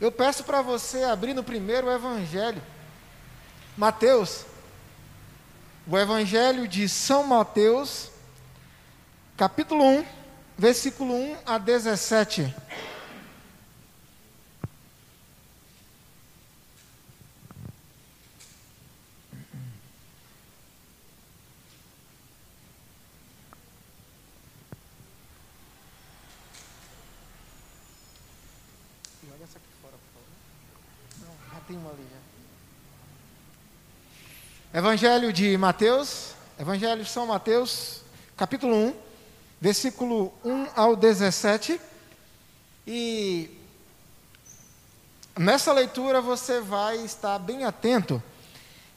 Eu 0.00 0.12
peço 0.12 0.44
para 0.44 0.62
você 0.62 1.02
abrir 1.02 1.34
no 1.34 1.42
primeiro 1.42 1.90
evangelho, 1.90 2.62
Mateus, 3.76 4.44
o 5.88 5.98
evangelho 5.98 6.68
de 6.68 6.88
São 6.88 7.24
Mateus, 7.24 8.08
capítulo 9.36 9.84
1, 9.84 10.06
versículo 10.56 11.12
1 11.12 11.36
a 11.44 11.58
17. 11.58 12.54
Evangelho 34.78 35.32
de 35.32 35.58
Mateus, 35.58 36.34
Evangelho 36.56 37.02
de 37.02 37.10
São 37.10 37.26
Mateus, 37.26 38.02
capítulo 38.36 38.76
1, 38.76 38.94
versículo 39.60 40.32
1 40.44 40.68
ao 40.76 40.94
17. 40.94 41.80
E 42.86 43.50
nessa 45.36 45.72
leitura 45.72 46.20
você 46.20 46.60
vai 46.60 46.98
estar 46.98 47.40
bem 47.40 47.64
atento. 47.64 48.22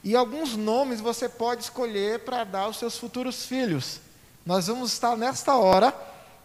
E 0.04 0.14
alguns 0.14 0.56
nomes 0.56 1.00
você 1.00 1.28
pode 1.28 1.64
escolher 1.64 2.20
para 2.20 2.44
dar 2.44 2.60
aos 2.60 2.76
seus 2.76 2.96
futuros 2.96 3.44
filhos. 3.44 3.98
Nós 4.46 4.68
vamos 4.68 4.92
estar 4.92 5.16
nesta 5.16 5.56
hora 5.56 5.92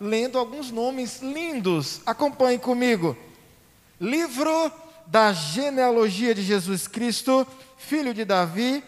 lendo 0.01 0.39
alguns 0.39 0.71
nomes 0.71 1.21
lindos. 1.21 2.01
Acompanhe 2.07 2.57
comigo. 2.57 3.15
Livro 4.01 4.71
da 5.05 5.31
genealogia 5.31 6.33
de 6.33 6.41
Jesus 6.41 6.87
Cristo, 6.87 7.45
filho 7.77 8.15
de 8.15 8.25
Davi, 8.25 8.83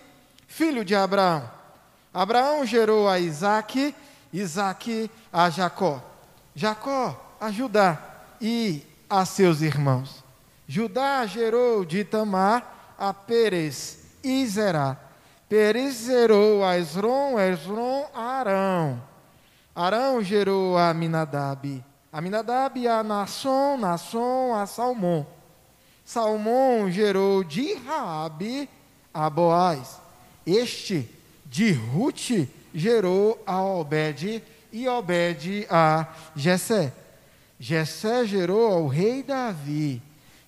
filho 0.49 0.83
de 0.83 0.95
Abraão. 0.95 1.49
Abraão 2.13 2.65
gerou 2.65 3.07
a 3.07 3.19
Isaac, 3.19 3.95
Isaac 4.33 5.09
a 5.31 5.49
Jacó. 5.49 6.03
Jacó 6.53 7.37
a 7.39 7.51
Judá 7.51 7.97
e 8.41 8.83
a 9.09 9.23
seus 9.23 9.61
irmãos. 9.61 10.23
Judá 10.67 11.25
gerou 11.25 11.85
de 11.85 12.03
Tamar 12.03 12.95
a 12.97 13.13
Pérez 13.13 13.99
e 14.23 14.45
Zerá. 14.45 14.97
Pérez 15.47 16.05
gerou 16.05 16.65
a 16.65 16.77
Esron, 16.77 17.39
Esron 17.39 18.05
a 18.13 18.21
Arão. 18.39 19.01
Arão 19.73 20.21
gerou 20.21 20.77
a 20.77 20.89
Aminadab. 20.89 21.83
Aminadab 22.11 22.87
a 22.87 23.03
Nasson, 23.03 23.77
Nasson 23.77 24.53
a 24.53 24.65
Salmão. 24.65 25.25
Salmão 26.03 26.89
gerou 26.91 27.43
de 27.43 27.75
Raabe 27.75 28.67
a 29.13 29.29
Boaz. 29.29 30.08
Este 30.45 31.07
de 31.45 31.71
Ruth 31.71 32.47
gerou 32.73 33.41
a 33.45 33.61
Obed 33.63 34.43
e 34.71 34.87
Obed 34.87 35.67
a 35.69 36.07
Jessé. 36.35 36.93
Jessé 37.59 38.25
gerou 38.25 38.71
ao 38.71 38.87
rei 38.87 39.21
Davi 39.21 40.01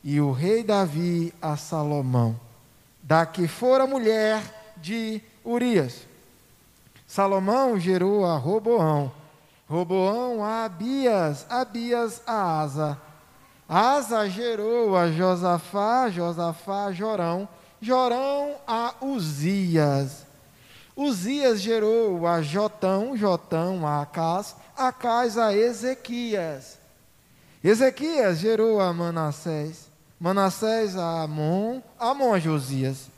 e 0.03 0.22
o 0.22 0.31
rei 0.31 0.64
Davi 0.64 1.33
a 1.42 1.58
Salomão, 1.58 2.39
da 3.03 3.25
que 3.25 3.48
fora 3.48 3.86
mulher 3.86 4.42
de 4.78 5.22
Urias. 5.44 6.08
Salomão 7.05 7.80
gerou 7.80 8.26
a 8.26 8.38
Roboão, 8.38 9.11
Roboão 9.70 10.44
a 10.44 10.66
Abias, 10.66 11.45
Abias 11.50 12.22
a 12.26 12.61
Asa. 12.61 12.98
Asa 13.67 14.30
gerou 14.30 14.95
a 14.95 15.11
Josafá, 15.11 16.10
Josafá 16.10 16.86
a 16.86 16.92
Jorão, 16.92 17.48
Jorão 17.81 18.55
a 18.67 18.93
Uzias. 19.02 20.25
Uzias 20.95 21.61
gerou 21.61 22.27
a 22.27 22.42
Jotão, 22.42 23.17
Jotão 23.17 23.87
a 23.87 24.02
Acás, 24.02 24.55
Acás 24.77 25.37
a 25.37 25.55
Ezequias. 25.55 26.77
Ezequias 27.64 28.39
gerou 28.39 28.80
a 28.80 28.93
Manassés, 28.93 29.87
Manassés 30.19 30.95
a 30.95 31.23
Amon, 31.23 31.81
Amon 31.99 32.33
a 32.33 32.39
Josias. 32.39 33.09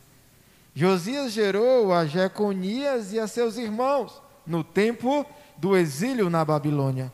Josias 0.74 1.32
gerou 1.32 1.94
a 1.94 2.06
Jeconias 2.06 3.14
e 3.14 3.20
a 3.20 3.28
seus 3.28 3.58
irmãos 3.58 4.22
no 4.46 4.64
tempo 4.64 5.26
do 5.58 5.76
exílio 5.78 6.30
na 6.30 6.44
Babilônia. 6.44 7.12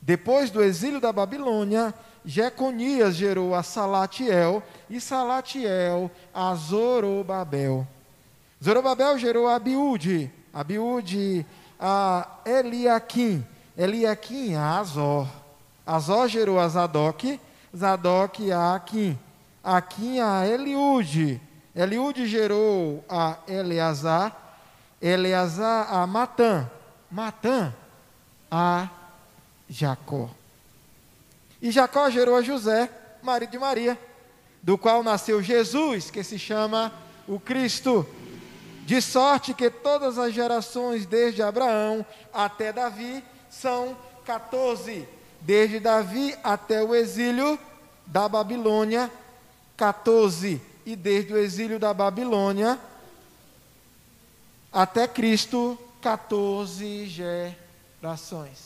Depois 0.00 0.50
do 0.50 0.62
exílio 0.62 1.00
da 1.00 1.12
Babilônia, 1.12 1.92
Jeconias 2.26 3.14
gerou 3.14 3.54
a 3.54 3.62
Salatiel, 3.62 4.60
e 4.90 5.00
Salatiel 5.00 6.10
a 6.34 6.52
Zorobabel. 6.56 7.86
Zorobabel 8.62 9.16
gerou 9.16 9.46
a 9.46 9.54
Abiúde, 9.54 10.30
Abiúde 10.52 11.46
a 11.78 12.26
Eliaquim, 12.44 13.46
Eliaquim 13.78 14.56
a 14.56 14.78
Azor. 14.78 15.28
Azor 15.86 16.28
gerou 16.28 16.58
a 16.58 16.66
Zadok, 16.68 17.38
Zadok 17.74 18.50
a 18.50 18.74
Aquim, 18.74 19.16
Aquim 19.62 20.18
a 20.18 20.44
Eliúde, 20.46 21.40
Eliúde 21.74 22.26
gerou 22.26 23.04
a 23.08 23.36
Eleazar, 23.46 24.34
Eleazar 25.00 25.86
a 25.94 26.04
Matã, 26.08 26.68
Matã 27.08 27.72
a 28.50 28.88
Jacó. 29.68 30.28
E 31.60 31.70
Jacó 31.70 32.08
gerou 32.10 32.36
a 32.36 32.42
José, 32.42 32.90
marido 33.22 33.50
de 33.50 33.58
Maria, 33.58 33.98
do 34.62 34.76
qual 34.76 35.02
nasceu 35.02 35.42
Jesus, 35.42 36.10
que 36.10 36.22
se 36.22 36.38
chama 36.38 36.92
o 37.26 37.40
Cristo. 37.40 38.06
De 38.84 39.00
sorte 39.00 39.52
que 39.54 39.68
todas 39.68 40.18
as 40.18 40.32
gerações, 40.32 41.06
desde 41.06 41.42
Abraão 41.42 42.04
até 42.32 42.72
Davi, 42.72 43.22
são 43.50 43.96
14. 44.24 45.08
Desde 45.40 45.80
Davi 45.80 46.36
até 46.42 46.82
o 46.82 46.94
exílio 46.94 47.58
da 48.06 48.28
Babilônia, 48.28 49.10
14. 49.76 50.60
E 50.84 50.94
desde 50.94 51.32
o 51.32 51.38
exílio 51.38 51.78
da 51.78 51.92
Babilônia 51.92 52.78
até 54.72 55.08
Cristo, 55.08 55.78
14 56.02 57.06
gerações. 57.06 58.58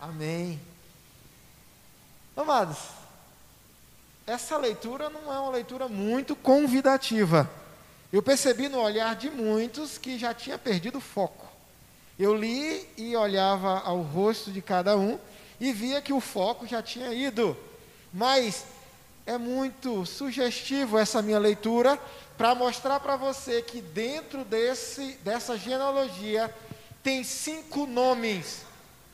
Amém. 0.00 0.58
Amados, 2.36 2.78
essa 4.26 4.56
leitura 4.56 5.10
não 5.10 5.32
é 5.32 5.38
uma 5.38 5.50
leitura 5.50 5.88
muito 5.88 6.34
convidativa. 6.34 7.50
Eu 8.12 8.22
percebi 8.22 8.68
no 8.68 8.80
olhar 8.80 9.14
de 9.16 9.30
muitos 9.30 9.98
que 9.98 10.18
já 10.18 10.32
tinha 10.32 10.56
perdido 10.56 10.98
o 10.98 11.00
foco. 11.00 11.46
Eu 12.18 12.34
li 12.34 12.88
e 12.96 13.14
olhava 13.16 13.80
ao 13.80 14.00
rosto 14.00 14.50
de 14.50 14.62
cada 14.62 14.96
um 14.96 15.18
e 15.60 15.72
via 15.72 16.00
que 16.00 16.12
o 16.12 16.20
foco 16.20 16.66
já 16.66 16.82
tinha 16.82 17.12
ido. 17.12 17.56
Mas 18.12 18.64
é 19.26 19.36
muito 19.36 20.06
sugestivo 20.06 20.98
essa 20.98 21.20
minha 21.20 21.38
leitura 21.38 21.98
para 22.36 22.54
mostrar 22.54 23.00
para 23.00 23.16
você 23.16 23.60
que 23.60 23.80
dentro 23.80 24.44
desse, 24.44 25.18
dessa 25.22 25.56
genealogia 25.56 26.52
tem 27.02 27.22
cinco 27.24 27.86
nomes. 27.86 28.62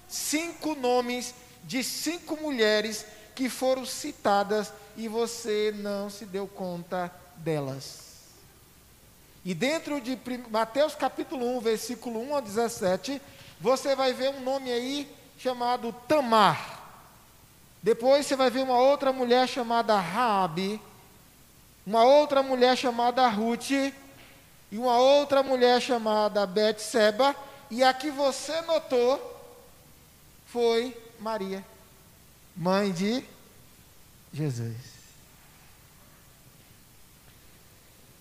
Cinco 0.08 0.74
nomes 0.74 1.34
de 1.68 1.84
cinco 1.84 2.34
mulheres 2.38 3.04
que 3.34 3.50
foram 3.50 3.84
citadas 3.84 4.72
e 4.96 5.06
você 5.06 5.72
não 5.76 6.08
se 6.08 6.24
deu 6.24 6.48
conta 6.48 7.12
delas. 7.36 8.08
E 9.44 9.52
dentro 9.52 10.00
de 10.00 10.18
Mateus 10.50 10.94
capítulo 10.94 11.46
1, 11.58 11.60
versículo 11.60 12.20
1 12.22 12.36
a 12.36 12.40
17, 12.40 13.20
você 13.60 13.94
vai 13.94 14.14
ver 14.14 14.30
um 14.30 14.40
nome 14.40 14.72
aí 14.72 15.14
chamado 15.38 15.92
Tamar. 16.08 16.80
Depois 17.82 18.24
você 18.24 18.34
vai 18.34 18.48
ver 18.48 18.62
uma 18.62 18.78
outra 18.78 19.12
mulher 19.12 19.46
chamada 19.46 20.00
Raabe, 20.00 20.80
uma 21.86 22.02
outra 22.02 22.42
mulher 22.42 22.78
chamada 22.78 23.28
Ruth 23.28 23.70
e 23.70 23.92
uma 24.72 24.96
outra 24.96 25.42
mulher 25.42 25.82
chamada 25.82 26.46
Betseba, 26.46 27.36
e 27.70 27.84
a 27.84 27.92
que 27.92 28.10
você 28.10 28.62
notou 28.62 29.36
foi 30.46 30.96
Maria, 31.18 31.64
mãe 32.56 32.92
de 32.92 33.24
Jesus. 34.32 34.98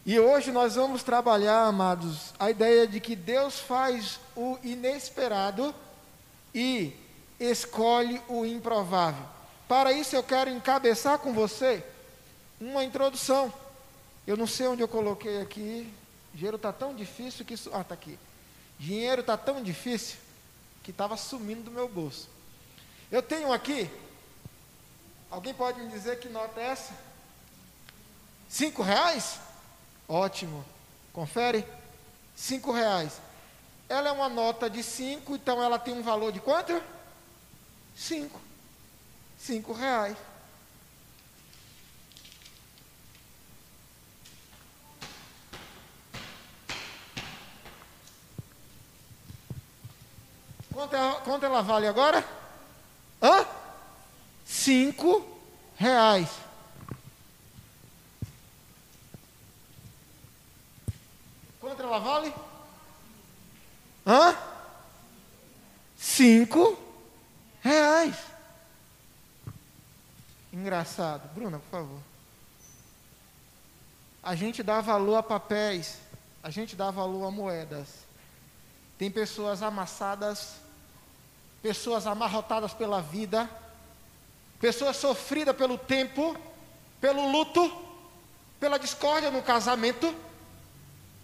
E 0.06 0.18
hoje 0.18 0.52
nós 0.52 0.76
vamos 0.76 1.04
trabalhar, 1.04 1.66
amados, 1.66 2.34
a 2.40 2.50
ideia 2.50 2.88
de 2.88 3.00
que 3.00 3.16
Deus 3.16 3.60
faz 3.60 4.20
o 4.36 4.58
inesperado 4.64 5.76
e 6.56 6.94
escolhe 7.40 8.22
o 8.30 8.46
improvável. 8.46 9.26
Para 9.68 9.92
isso 9.92 10.16
eu 10.16 10.24
quero 10.24 10.50
encabeçar 10.50 11.20
com 11.20 11.34
você 11.34 11.84
uma 12.60 12.86
introdução. 12.86 13.54
Eu 14.26 14.38
não 14.38 14.48
sei 14.48 14.68
onde 14.68 14.82
eu 14.82 14.88
coloquei 14.88 15.42
aqui. 15.42 15.92
Dinheiro 16.34 16.56
está 16.56 16.72
tão 16.72 16.96
difícil 16.96 17.46
que. 17.46 17.56
Ah, 17.74 17.82
está 17.82 17.94
aqui. 17.94 18.18
Dinheiro 18.80 19.22
está 19.22 19.36
tão 19.36 19.62
difícil 19.62 20.18
que 20.84 20.92
estava 20.92 21.18
sumindo 21.18 21.64
do 21.64 21.72
meu 21.72 21.90
bolso. 21.90 22.30
Eu 23.12 23.22
tenho 23.22 23.52
aqui 23.54 23.90
Alguém 25.30 25.54
pode 25.54 25.80
me 25.82 25.90
dizer 25.90 26.20
que 26.20 26.30
nota 26.30 26.60
é 26.60 26.68
essa? 26.68 26.94
Cinco 28.48 28.82
reais? 28.82 29.40
Ótimo. 30.08 30.64
Confere. 31.12 31.66
Cinco 32.36 32.72
reais. 32.72 33.20
Ela 33.90 34.10
é 34.10 34.12
uma 34.12 34.30
nota 34.30 34.70
de 34.70 34.82
cinco, 34.82 35.36
então 35.36 35.62
ela 35.62 35.78
tem 35.78 35.94
um 35.94 36.02
valor 36.02 36.32
de 36.32 36.40
quanto? 36.40 36.82
Cinco. 37.96 38.40
Cinco 39.38 39.74
reais. 39.74 40.18
Quanto, 50.74 50.96
é, 50.96 51.22
quanto 51.24 51.46
ela 51.46 51.62
vale 51.62 51.88
agora? 51.88 52.47
Hã? 53.22 53.46
Cinco 54.46 55.26
reais. 55.76 56.30
Quanto 61.60 61.82
ela 61.82 62.00
vale? 62.00 62.34
Hã? 64.06 64.38
Cinco 65.98 66.78
reais. 67.62 68.16
Engraçado. 70.54 71.28
Bruna, 71.34 71.60
por 71.60 71.70
favor. 71.70 72.00
A 74.24 74.36
gente 74.36 74.62
dá 74.62 74.82
valor 74.82 75.16
a 75.16 75.24
papéis, 75.24 76.00
a 76.44 76.50
gente 76.50 76.76
dá 76.76 76.92
valor 76.92 77.26
a 77.26 77.32
moedas. 77.32 77.88
Tem 78.98 79.10
pessoas 79.10 79.62
amassadas 79.62 80.56
pessoas 81.68 82.08
amarrotadas 82.08 82.74
pela 82.74 83.02
vida, 83.02 83.50
pessoas 84.58 84.96
sofridas 84.96 85.54
pelo 85.54 85.78
tempo, 85.78 86.34
pelo 87.02 87.30
luto, 87.30 87.70
pela 88.58 88.80
discórdia 88.80 89.30
no 89.30 89.44
casamento. 89.44 90.16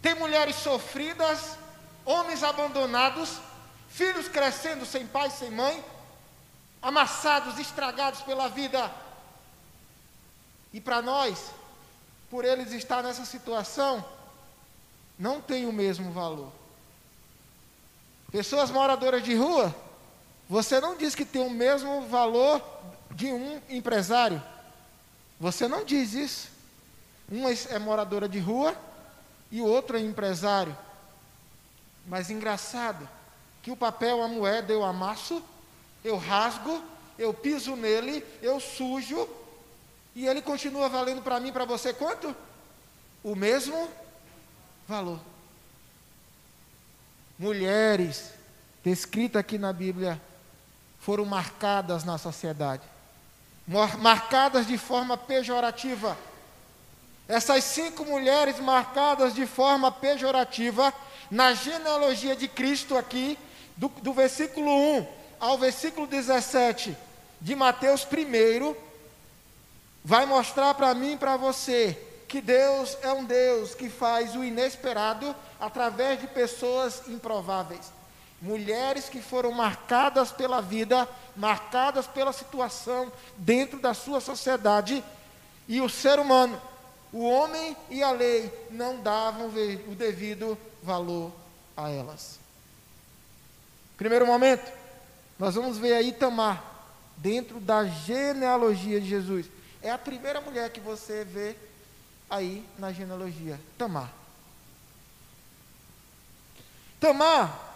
Tem 0.01 0.13
mulheres 0.15 0.57
sofridas, 0.57 1.57
homens 2.03 2.43
abandonados, 2.43 3.39
filhos 3.87 4.27
crescendo 4.27 4.85
sem 4.85 5.07
pai, 5.07 5.29
sem 5.29 5.49
mãe, 5.49 5.81
amassados, 6.81 7.57
estragados 7.57 8.19
pela 8.23 8.49
vida. 8.49 8.91
E 10.73 10.81
para 10.81 11.01
nós, 11.01 11.51
por 12.29 12.43
eles 12.43 12.73
estar 12.73 13.01
nessa 13.01 13.23
situação, 13.23 14.03
não 15.17 15.39
tem 15.39 15.65
o 15.65 15.71
mesmo 15.71 16.11
valor. 16.11 16.51
Pessoas 18.29 18.69
moradoras 18.69 19.23
de 19.23 19.35
rua, 19.35 19.73
você 20.49 20.79
não 20.79 20.95
diz 20.95 21.15
que 21.15 21.25
tem 21.25 21.41
o 21.41 21.49
mesmo 21.49 22.07
valor 22.07 22.61
de 23.11 23.27
um 23.31 23.61
empresário. 23.69 24.41
Você 25.39 25.67
não 25.67 25.83
diz 25.83 26.13
isso. 26.13 26.49
Uma 27.29 27.51
é 27.51 27.79
moradora 27.79 28.27
de 28.27 28.39
rua 28.39 28.75
e 29.51 29.61
o 29.61 29.65
outro 29.65 29.97
é 29.97 29.99
empresário. 29.99 30.75
Mas 32.05 32.29
engraçado 32.29 33.07
que 33.61 33.71
o 33.71 33.77
papel, 33.77 34.21
a 34.21 34.27
moeda, 34.27 34.73
eu 34.73 34.83
amasso, 34.83 35.41
eu 36.03 36.17
rasgo, 36.17 36.83
eu 37.17 37.33
piso 37.33 37.75
nele, 37.75 38.25
eu 38.41 38.59
sujo, 38.59 39.27
e 40.15 40.27
ele 40.27 40.41
continua 40.41 40.89
valendo 40.89 41.21
para 41.21 41.39
mim, 41.39 41.51
para 41.51 41.65
você 41.65 41.93
quanto? 41.93 42.35
O 43.23 43.35
mesmo 43.35 43.89
valor. 44.87 45.19
Mulheres, 47.39 48.31
descrita 48.83 49.39
aqui 49.39 49.57
na 49.57 49.71
Bíblia, 49.71 50.21
foram 51.03 51.25
marcadas 51.25 52.03
na 52.03 52.17
sociedade 52.17 52.93
marcadas 53.99 54.67
de 54.67 54.77
forma 54.77 55.17
pejorativa. 55.17 56.17
Essas 57.27 57.63
cinco 57.63 58.03
mulheres 58.05 58.59
marcadas 58.59 59.33
de 59.33 59.45
forma 59.45 59.91
pejorativa, 59.91 60.93
na 61.31 61.53
genealogia 61.53 62.35
de 62.35 62.47
Cristo 62.47 62.97
aqui, 62.97 63.39
do, 63.77 63.87
do 63.87 64.13
versículo 64.13 64.69
1 64.69 65.07
ao 65.39 65.57
versículo 65.57 66.05
17 66.05 66.95
de 67.39 67.55
Mateus 67.55 68.05
1, 68.05 68.75
vai 70.03 70.25
mostrar 70.25 70.73
para 70.73 70.93
mim 70.93 71.13
e 71.13 71.17
para 71.17 71.37
você 71.37 71.97
que 72.27 72.41
Deus 72.41 72.97
é 73.01 73.11
um 73.13 73.23
Deus 73.23 73.73
que 73.73 73.89
faz 73.89 74.35
o 74.35 74.43
inesperado 74.43 75.33
através 75.59 76.19
de 76.19 76.27
pessoas 76.27 77.03
improváveis 77.07 78.02
mulheres 78.43 79.07
que 79.07 79.21
foram 79.21 79.53
marcadas 79.53 80.29
pela 80.29 80.61
vida, 80.61 81.07
marcadas 81.33 82.05
pela 82.05 82.33
situação 82.33 83.09
dentro 83.37 83.79
da 83.79 83.93
sua 83.93 84.19
sociedade, 84.19 85.01
e 85.65 85.79
o 85.79 85.87
ser 85.87 86.19
humano, 86.19 86.61
o 87.13 87.23
homem 87.23 87.75
e 87.89 88.03
a 88.03 88.11
lei 88.11 88.51
não 88.69 89.01
davam 89.01 89.47
o 89.47 89.95
devido 89.95 90.57
valor 90.83 91.31
a 91.75 91.89
elas. 91.89 92.37
Primeiro 93.95 94.27
momento, 94.27 94.69
nós 95.39 95.55
vamos 95.55 95.77
ver 95.77 95.93
aí 95.93 96.11
Tamar, 96.11 96.61
dentro 97.15 97.61
da 97.61 97.85
genealogia 97.85 98.99
de 98.99 99.07
Jesus. 99.07 99.45
É 99.81 99.89
a 99.89 99.97
primeira 99.97 100.41
mulher 100.41 100.69
que 100.69 100.81
você 100.81 101.23
vê 101.23 101.55
aí 102.29 102.65
na 102.77 102.91
genealogia, 102.91 103.57
Tamar. 103.77 104.11
Tamar 106.99 107.72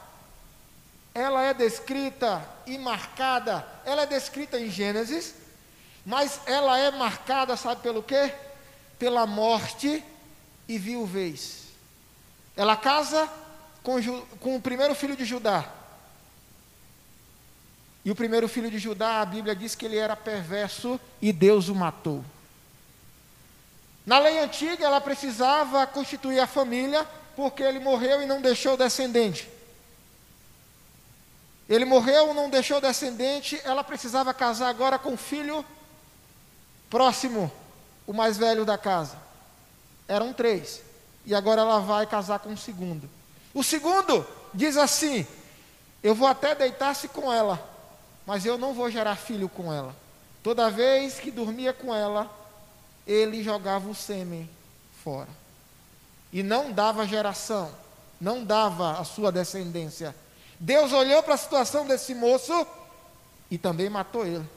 ela 1.17 1.41
é 1.41 1.51
descrita 1.51 2.47
e 2.67 2.77
marcada, 2.77 3.67
ela 3.83 4.03
é 4.03 4.05
descrita 4.05 4.59
em 4.59 4.69
Gênesis, 4.69 5.33
mas 6.05 6.39
ela 6.45 6.77
é 6.77 6.91
marcada, 6.91 7.57
sabe 7.57 7.81
pelo 7.81 8.03
quê? 8.03 8.31
Pela 8.99 9.25
morte 9.25 10.03
e 10.67 10.77
viuvez. 10.77 11.69
Ela 12.55 12.77
casa 12.77 13.27
com, 13.81 13.99
com 14.39 14.57
o 14.57 14.61
primeiro 14.61 14.93
filho 14.93 15.17
de 15.17 15.25
Judá. 15.25 15.67
E 18.05 18.11
o 18.11 18.15
primeiro 18.15 18.47
filho 18.47 18.69
de 18.69 18.77
Judá, 18.77 19.19
a 19.19 19.25
Bíblia 19.25 19.55
diz 19.55 19.73
que 19.73 19.87
ele 19.87 19.97
era 19.97 20.15
perverso 20.15 20.99
e 21.19 21.33
Deus 21.33 21.67
o 21.67 21.73
matou. 21.73 22.23
Na 24.05 24.19
lei 24.19 24.37
antiga, 24.37 24.85
ela 24.85 25.01
precisava 25.01 25.87
constituir 25.87 26.39
a 26.39 26.45
família, 26.45 27.07
porque 27.35 27.63
ele 27.63 27.79
morreu 27.79 28.21
e 28.21 28.27
não 28.27 28.39
deixou 28.39 28.77
descendente. 28.77 29.56
Ele 31.69 31.83
morreu, 31.83 32.33
não 32.33 32.49
deixou 32.49 32.79
descendente, 32.79 33.59
ela 33.65 33.83
precisava 33.83 34.33
casar 34.33 34.69
agora 34.69 34.97
com 34.97 35.13
o 35.13 35.17
filho 35.17 35.65
próximo, 36.89 37.51
o 38.05 38.13
mais 38.13 38.37
velho 38.37 38.63
da 38.63 38.77
casa. 38.77 39.17
Eram 40.07 40.31
três. 40.31 40.81
E 41.25 41.35
agora 41.35 41.61
ela 41.61 41.79
vai 41.79 42.05
casar 42.07 42.39
com 42.39 42.53
o 42.53 42.57
segundo. 42.57 43.09
O 43.53 43.63
segundo 43.63 44.25
diz 44.53 44.77
assim: 44.77 45.27
Eu 46.01 46.15
vou 46.15 46.27
até 46.27 46.55
deitar-se 46.55 47.09
com 47.09 47.31
ela, 47.31 47.61
mas 48.25 48.45
eu 48.45 48.57
não 48.57 48.73
vou 48.73 48.89
gerar 48.89 49.17
filho 49.17 49.49
com 49.49 49.73
ela. 49.73 49.93
Toda 50.41 50.69
vez 50.69 51.19
que 51.19 51.29
dormia 51.29 51.73
com 51.73 51.93
ela, 51.93 52.31
ele 53.05 53.43
jogava 53.43 53.89
o 53.89 53.95
sêmen 53.95 54.49
fora. 55.03 55.27
E 56.31 56.41
não 56.41 56.71
dava 56.71 57.05
geração, 57.05 57.69
não 58.21 58.45
dava 58.45 58.99
a 58.99 59.03
sua 59.03 59.33
descendência 59.33 60.15
Deus 60.59 60.91
olhou 60.91 61.21
para 61.23 61.35
a 61.35 61.37
situação 61.37 61.85
desse 61.85 62.15
moço 62.15 62.67
e 63.49 63.57
também 63.57 63.89
matou 63.89 64.25
ele. 64.25 64.47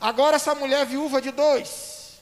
Agora 0.00 0.36
essa 0.36 0.54
mulher 0.54 0.84
viúva 0.84 1.20
de 1.20 1.30
dois. 1.30 2.20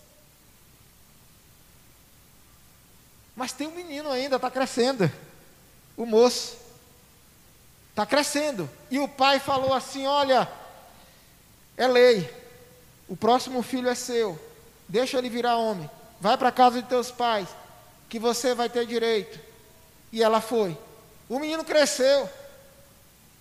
Mas 3.35 3.53
tem 3.53 3.67
um 3.67 3.75
menino 3.75 4.11
ainda, 4.11 4.37
está 4.37 4.51
crescendo. 4.51 5.11
O 5.97 6.07
moço. 6.07 6.57
Está 7.91 8.07
crescendo. 8.07 8.69
E 8.91 8.99
o 8.99 9.09
pai 9.09 9.41
falou 9.41 9.73
assim: 9.73 10.07
Olha, 10.07 10.51
é 11.77 11.87
lei. 11.87 12.31
O 13.09 13.17
próximo 13.17 13.63
filho 13.63 13.89
é 13.89 13.95
seu. 13.95 14.39
Deixa 14.89 15.19
ele 15.19 15.29
virar 15.29 15.57
homem. 15.57 15.91
Vai 16.21 16.37
para 16.37 16.49
a 16.49 16.53
casa 16.53 16.81
de 16.81 16.89
teus 16.89 17.11
pais, 17.11 17.49
que 18.09 18.19
você 18.19 18.55
vai 18.55 18.69
ter 18.69 18.87
direito. 18.87 19.39
E 20.13 20.23
ela 20.23 20.41
foi. 20.41 20.77
O 21.29 21.39
menino 21.39 21.65
cresceu. 21.65 22.29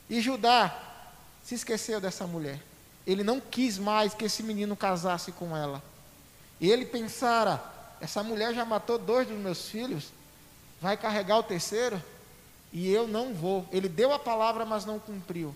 E 0.10 0.22
Judá 0.22 0.78
se 1.44 1.56
esqueceu 1.56 2.00
dessa 2.00 2.26
mulher. 2.26 2.60
Ele 3.06 3.24
não 3.24 3.40
quis 3.40 3.78
mais 3.78 4.14
que 4.14 4.26
esse 4.26 4.44
menino 4.44 4.76
casasse 4.76 5.32
com 5.32 5.56
ela. 5.56 5.84
E 6.60 6.72
ele 6.72 6.86
pensara: 6.86 7.62
essa 8.00 8.24
mulher 8.24 8.54
já 8.54 8.64
matou 8.64 8.98
dois 8.98 9.28
dos 9.28 9.38
meus 9.38 9.68
filhos, 9.68 10.06
vai 10.82 10.96
carregar 10.96 11.38
o 11.38 11.44
terceiro? 11.44 12.02
E 12.72 12.90
eu 12.92 13.08
não 13.08 13.34
vou. 13.34 13.68
Ele 13.72 13.88
deu 13.88 14.14
a 14.14 14.20
palavra, 14.20 14.66
mas 14.66 14.86
não 14.86 15.00
cumpriu. 15.00 15.54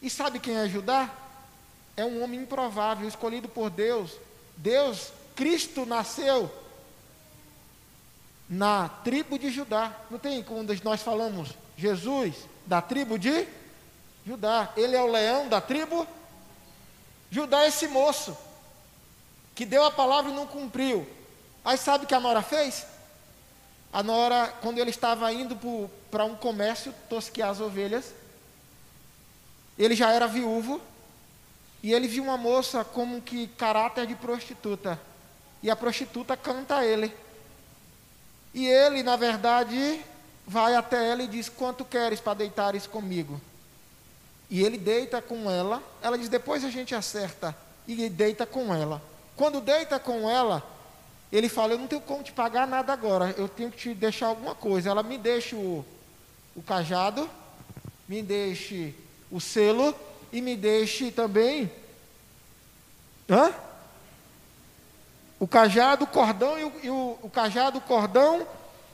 E 0.00 0.08
sabe 0.08 0.38
quem 0.38 0.56
é 0.56 0.68
Judá? 0.68 1.10
É 1.96 2.04
um 2.04 2.22
homem 2.22 2.40
improvável, 2.40 3.06
escolhido 3.06 3.48
por 3.48 3.68
Deus. 3.68 4.12
Deus, 4.56 5.12
Cristo 5.34 5.84
nasceu 5.84 6.50
na 8.50 8.88
tribo 8.88 9.38
de 9.38 9.48
Judá. 9.50 9.96
Não 10.10 10.18
tem 10.18 10.42
quando 10.42 10.76
nós 10.82 11.00
falamos 11.00 11.50
Jesus 11.76 12.34
da 12.66 12.82
tribo 12.82 13.18
de 13.18 13.46
Judá. 14.26 14.72
Ele 14.76 14.94
é 14.94 15.00
o 15.00 15.10
leão 15.10 15.48
da 15.48 15.62
tribo 15.62 16.06
Judá 17.30 17.62
é 17.62 17.68
esse 17.68 17.86
moço 17.86 18.36
que 19.54 19.64
deu 19.64 19.84
a 19.84 19.90
palavra 19.90 20.32
e 20.32 20.34
não 20.34 20.46
cumpriu. 20.46 21.06
Aí 21.64 21.78
sabe 21.78 22.04
o 22.04 22.06
que 22.08 22.14
a 22.14 22.20
Nora 22.20 22.42
fez? 22.42 22.84
A 23.92 24.02
Nora, 24.02 24.48
quando 24.60 24.78
ele 24.78 24.90
estava 24.90 25.32
indo 25.32 25.56
para 26.10 26.24
um 26.24 26.34
comércio 26.34 26.92
tosquear 27.08 27.50
as 27.50 27.60
ovelhas, 27.60 28.12
ele 29.78 29.94
já 29.94 30.10
era 30.10 30.26
viúvo 30.26 30.80
e 31.82 31.92
ele 31.92 32.08
viu 32.08 32.24
uma 32.24 32.36
moça 32.36 32.84
como 32.84 33.22
que 33.22 33.46
caráter 33.46 34.06
de 34.06 34.16
prostituta. 34.16 35.00
E 35.62 35.70
a 35.70 35.76
prostituta 35.76 36.36
canta 36.36 36.78
a 36.78 36.86
ele. 36.86 37.14
E 38.52 38.66
ele, 38.66 39.02
na 39.02 39.16
verdade, 39.16 40.00
vai 40.46 40.74
até 40.74 41.10
ela 41.10 41.22
e 41.22 41.28
diz: 41.28 41.48
Quanto 41.48 41.84
queres 41.84 42.20
para 42.20 42.34
deitares 42.34 42.86
comigo? 42.86 43.40
E 44.50 44.62
ele 44.64 44.76
deita 44.76 45.22
com 45.22 45.50
ela. 45.50 45.82
Ela 46.02 46.18
diz: 46.18 46.28
Depois 46.28 46.64
a 46.64 46.70
gente 46.70 46.94
acerta. 46.94 47.56
E 47.86 48.08
deita 48.08 48.44
com 48.44 48.74
ela. 48.74 49.00
Quando 49.36 49.60
deita 49.60 49.98
com 49.98 50.28
ela, 50.28 50.62
ele 51.32 51.48
fala: 51.48 51.72
Eu 51.72 51.78
não 51.78 51.86
tenho 51.86 52.00
como 52.00 52.22
te 52.22 52.32
pagar 52.32 52.66
nada 52.66 52.92
agora. 52.92 53.34
Eu 53.38 53.48
tenho 53.48 53.70
que 53.70 53.78
te 53.78 53.94
deixar 53.94 54.26
alguma 54.26 54.54
coisa. 54.54 54.90
Ela 54.90 55.02
me 55.02 55.16
deixa 55.16 55.54
o, 55.54 55.84
o 56.56 56.62
cajado, 56.62 57.28
me 58.08 58.22
deixe 58.22 58.94
o 59.30 59.40
selo 59.40 59.94
e 60.32 60.40
me 60.40 60.56
deixe 60.56 61.12
também. 61.12 61.70
Hã? 63.28 63.54
O 65.40 65.48
cajado, 65.48 66.04
o 66.04 66.06
cordão 66.06 66.58
e 66.58 66.64
o, 66.64 66.72
e 66.82 66.90
o, 66.90 67.18
o 67.22 67.30
cajado, 67.30 67.78
o 67.78 67.80
cordão 67.80 68.46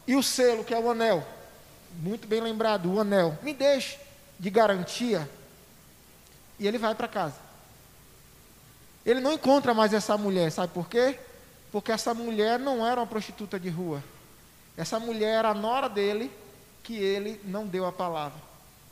e 0.07 0.15
o 0.15 0.23
selo, 0.23 0.63
que 0.63 0.73
é 0.73 0.79
o 0.79 0.89
anel. 0.89 1.27
Muito 1.99 2.29
bem 2.29 2.41
lembrado, 2.41 2.91
o 2.91 3.01
anel. 3.01 3.37
Me 3.43 3.53
deixe 3.53 3.99
de 4.39 4.49
garantia. 4.49 5.29
E 6.57 6.67
ele 6.67 6.79
vai 6.79 6.95
para 6.95 7.09
casa. 7.09 7.35
Ele 9.05 9.21
não 9.21 9.33
encontra 9.33 9.75
mais 9.75 9.93
essa 9.93 10.17
mulher, 10.17 10.51
sabe 10.53 10.73
por 10.73 10.89
quê? 10.89 11.19
Porque 11.73 11.91
essa 11.91 12.15
mulher 12.15 12.61
não 12.61 12.87
era 12.87 13.01
uma 13.01 13.07
prostituta 13.07 13.59
de 13.59 13.69
rua. 13.69 14.03
Essa 14.77 15.01
mulher 15.01 15.39
era 15.39 15.51
a 15.51 15.55
nora 15.55 15.89
dele, 15.89 16.31
que 16.85 16.97
ele 16.97 17.41
não 17.45 17.67
deu 17.67 17.87
a 17.87 17.93
palavra. 17.93 18.39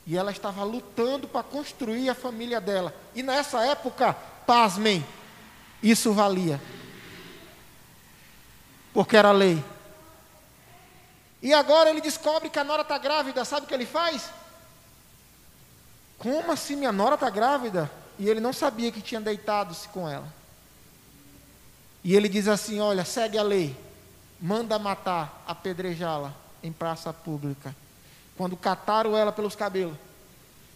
E 0.04 0.16
ela 0.16 0.32
estava 0.32 0.64
lutando 0.64 1.28
para 1.28 1.44
construir 1.44 2.10
a 2.10 2.14
família 2.14 2.60
dela. 2.60 2.92
E 3.14 3.22
nessa 3.22 3.64
época, 3.64 4.12
pasmem, 4.44 5.04
isso 5.82 6.12
valia. 6.12 6.60
Porque 8.94 9.16
era 9.16 9.32
lei. 9.32 9.62
E 11.42 11.52
agora 11.52 11.90
ele 11.90 12.00
descobre 12.00 12.48
que 12.48 12.58
a 12.58 12.64
nora 12.64 12.80
está 12.80 12.96
grávida, 12.96 13.44
sabe 13.44 13.66
o 13.66 13.68
que 13.68 13.74
ele 13.74 13.84
faz? 13.84 14.30
Como 16.18 16.50
assim 16.50 16.76
minha 16.76 16.92
nora 16.92 17.16
está 17.16 17.28
grávida? 17.28 17.90
E 18.18 18.28
ele 18.28 18.40
não 18.40 18.52
sabia 18.52 18.90
que 18.90 19.02
tinha 19.02 19.20
deitado-se 19.20 19.88
com 19.88 20.08
ela. 20.08 20.26
E 22.02 22.14
ele 22.14 22.28
diz 22.28 22.48
assim: 22.48 22.80
Olha, 22.80 23.04
segue 23.04 23.36
a 23.36 23.42
lei, 23.42 23.76
manda 24.40 24.78
matar, 24.78 25.42
apedrejá-la 25.46 26.32
em 26.62 26.72
praça 26.72 27.12
pública. 27.12 27.74
Quando 28.36 28.56
cataram 28.56 29.16
ela 29.16 29.32
pelos 29.32 29.56
cabelos, 29.56 29.96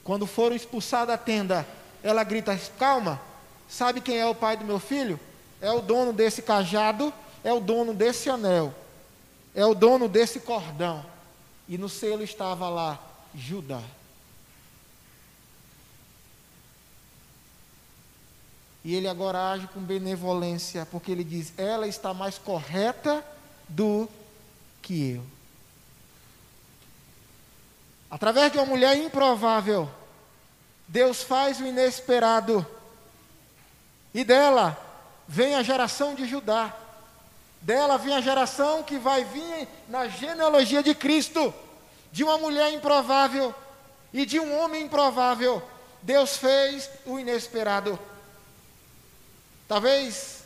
quando 0.05 0.27
foram 0.27 0.57
expulsar 0.57 1.07
da 1.07 1.17
tenda, 1.17 1.67
ela 2.03 2.25
grita: 2.25 2.59
Calma, 2.79 3.21
sabe 3.69 4.01
quem 4.01 4.19
é 4.19 4.27
o 4.27 4.35
pai 4.35 4.57
do 4.57 4.65
meu 4.65 4.81
filho? 4.81 5.19
É 5.61 5.71
o 5.71 5.81
dono 5.81 6.13
desse 6.13 6.43
cajado, 6.43 7.13
é 7.49 7.53
o 7.53 7.61
dono 7.61 7.95
desse 7.95 8.29
anel, 8.29 8.75
é 9.55 9.65
o 9.65 9.75
dono 9.75 10.07
desse 10.07 10.41
cordão. 10.41 11.05
E 11.67 11.79
no 11.79 11.89
selo 11.89 12.23
estava 12.23 12.69
lá 12.69 12.99
Judá. 13.35 13.83
E 18.85 18.95
ele 18.95 19.09
agora 19.09 19.51
age 19.51 19.67
com 19.69 19.81
benevolência, 19.81 20.87
porque 20.87 21.11
ele 21.11 21.25
diz: 21.25 21.53
ela 21.57 21.87
está 21.87 22.13
mais 22.13 22.37
correta 22.37 23.25
do 23.67 24.07
que 24.83 25.13
eu. 25.13 25.25
Através 28.11 28.53
de 28.53 28.59
uma 28.59 28.67
mulher 28.67 28.97
improvável, 28.97 29.91
Deus 30.87 31.23
faz 31.23 31.61
o 31.61 31.67
inesperado. 31.67 32.67
E 34.13 34.23
dela 34.23 34.77
vem 35.27 35.55
a 35.55 35.63
geração 35.63 36.15
de 36.15 36.27
Judá. 36.27 36.88
Dela 37.61 37.99
vem 37.99 38.15
a 38.15 38.21
geração 38.21 38.83
que 38.83 38.99
vai 38.99 39.25
vir 39.25 39.69
na 39.89 40.09
genealogia 40.09 40.83
de 40.83 40.95
Cristo, 40.95 41.53
de 42.13 42.25
uma 42.25 42.39
mulher 42.39 42.73
improvável 42.73 43.55
e 44.13 44.25
de 44.25 44.39
um 44.39 44.59
homem 44.59 44.85
improvável. 44.85 45.63
Deus 46.03 46.37
fez 46.37 46.89
o 47.05 47.19
inesperado. 47.19 47.99
Talvez 49.67 50.43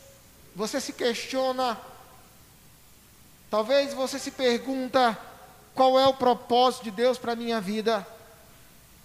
você 0.55 0.81
se 0.81 0.91
questiona, 0.91 1.79
talvez 3.49 3.93
você 3.93 4.19
se 4.19 4.31
pergunta 4.31 5.17
qual 5.73 5.99
é 5.99 6.05
o 6.05 6.13
propósito 6.13 6.83
de 6.83 6.91
Deus 6.91 7.17
para 7.17 7.33
a 7.33 7.35
minha 7.35 7.61
vida. 7.61 8.05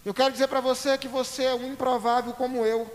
Eu 0.04 0.14
quero 0.14 0.32
dizer 0.32 0.48
para 0.48 0.60
você 0.60 0.96
que 0.98 1.08
você 1.08 1.44
é 1.44 1.54
um 1.54 1.72
improvável 1.72 2.32
como 2.32 2.64
eu. 2.64 2.90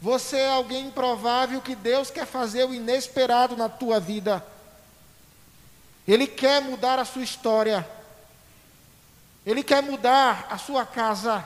Você 0.00 0.36
é 0.36 0.50
alguém 0.50 0.86
improvável 0.86 1.60
que 1.60 1.74
Deus 1.74 2.10
quer 2.10 2.26
fazer 2.26 2.64
o 2.64 2.74
inesperado 2.74 3.56
na 3.56 3.68
tua 3.68 3.98
vida. 3.98 4.44
Ele 6.06 6.26
quer 6.26 6.62
mudar 6.62 6.98
a 6.98 7.04
sua 7.04 7.22
história. 7.22 7.86
Ele 9.44 9.62
quer 9.62 9.82
mudar 9.82 10.46
a 10.50 10.56
sua 10.56 10.86
casa. 10.86 11.44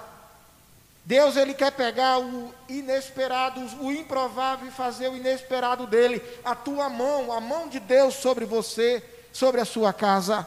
Deus 1.04 1.36
ele 1.36 1.54
quer 1.54 1.72
pegar 1.72 2.20
o 2.20 2.54
inesperado, 2.68 3.60
o 3.80 3.90
improvável 3.90 4.68
e 4.68 4.70
fazer 4.70 5.08
o 5.08 5.16
inesperado 5.16 5.86
dele. 5.86 6.22
A 6.44 6.54
tua 6.54 6.88
mão, 6.88 7.32
a 7.32 7.40
mão 7.40 7.68
de 7.68 7.80
Deus 7.80 8.14
sobre 8.14 8.44
você, 8.44 9.02
sobre 9.32 9.60
a 9.60 9.64
sua 9.64 9.92
casa. 9.92 10.46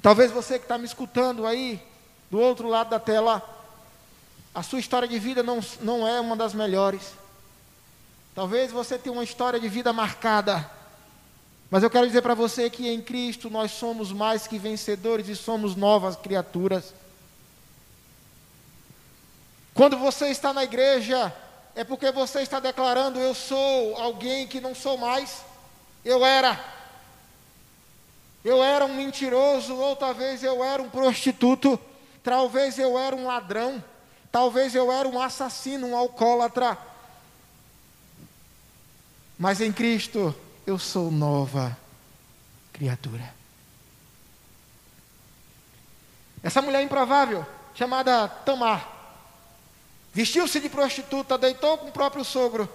Talvez 0.00 0.30
você 0.30 0.58
que 0.58 0.64
está 0.64 0.78
me 0.78 0.86
escutando 0.86 1.46
aí, 1.46 1.82
do 2.30 2.38
outro 2.38 2.68
lado 2.68 2.90
da 2.90 3.00
tela, 3.00 3.42
a 4.54 4.62
sua 4.62 4.80
história 4.80 5.06
de 5.06 5.18
vida 5.18 5.42
não, 5.42 5.60
não 5.80 6.06
é 6.06 6.20
uma 6.20 6.36
das 6.36 6.54
melhores. 6.54 7.12
Talvez 8.34 8.72
você 8.72 8.98
tenha 8.98 9.12
uma 9.12 9.24
história 9.24 9.60
de 9.60 9.68
vida 9.68 9.92
marcada. 9.92 10.68
Mas 11.70 11.82
eu 11.82 11.90
quero 11.90 12.06
dizer 12.06 12.22
para 12.22 12.34
você 12.34 12.68
que 12.68 12.88
em 12.88 13.00
Cristo 13.00 13.48
nós 13.48 13.70
somos 13.70 14.12
mais 14.12 14.46
que 14.46 14.58
vencedores 14.58 15.28
e 15.28 15.36
somos 15.36 15.76
novas 15.76 16.16
criaturas. 16.16 16.92
Quando 19.72 19.96
você 19.96 20.28
está 20.28 20.52
na 20.52 20.64
igreja, 20.64 21.32
é 21.76 21.84
porque 21.84 22.10
você 22.10 22.40
está 22.40 22.58
declarando: 22.58 23.20
eu 23.20 23.34
sou 23.34 23.96
alguém 23.96 24.48
que 24.48 24.60
não 24.60 24.74
sou 24.74 24.98
mais. 24.98 25.44
Eu 26.04 26.24
era. 26.24 26.58
Eu 28.44 28.64
era 28.64 28.84
um 28.84 28.94
mentiroso, 28.94 29.76
ou 29.76 29.94
talvez 29.94 30.42
eu 30.42 30.64
era 30.64 30.82
um 30.82 30.88
prostituto, 30.88 31.78
talvez 32.22 32.78
eu 32.78 32.98
era 32.98 33.14
um 33.14 33.26
ladrão, 33.26 33.84
talvez 34.30 34.74
eu 34.74 34.90
era 34.90 35.08
um 35.08 35.20
assassino, 35.20 35.88
um 35.88 35.96
alcoólatra. 35.96 36.76
Mas 39.38 39.60
em 39.60 39.72
Cristo 39.72 40.34
eu 40.66 40.78
sou 40.78 41.10
nova 41.10 41.76
criatura. 42.72 43.34
Essa 46.42 46.62
mulher 46.62 46.82
improvável, 46.82 47.46
chamada 47.74 48.28
Tamar, 48.28 49.00
Vestiu-se 50.12 50.58
de 50.58 50.68
prostituta, 50.68 51.38
deitou 51.38 51.78
com 51.78 51.88
o 51.88 51.92
próprio 51.92 52.24
sogro 52.24 52.68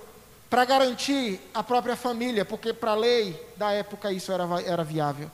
para 0.49 0.63
garantir 0.63 1.39
a 1.53 1.61
própria 1.61 1.95
família, 1.95 2.45
porque 2.45 2.71
para 2.71 2.91
a 2.91 2.95
lei 2.95 3.39
da 3.57 3.71
época 3.71 4.11
isso 4.11 4.31
era, 4.31 4.45
era 4.61 4.83
viável. 4.83 5.29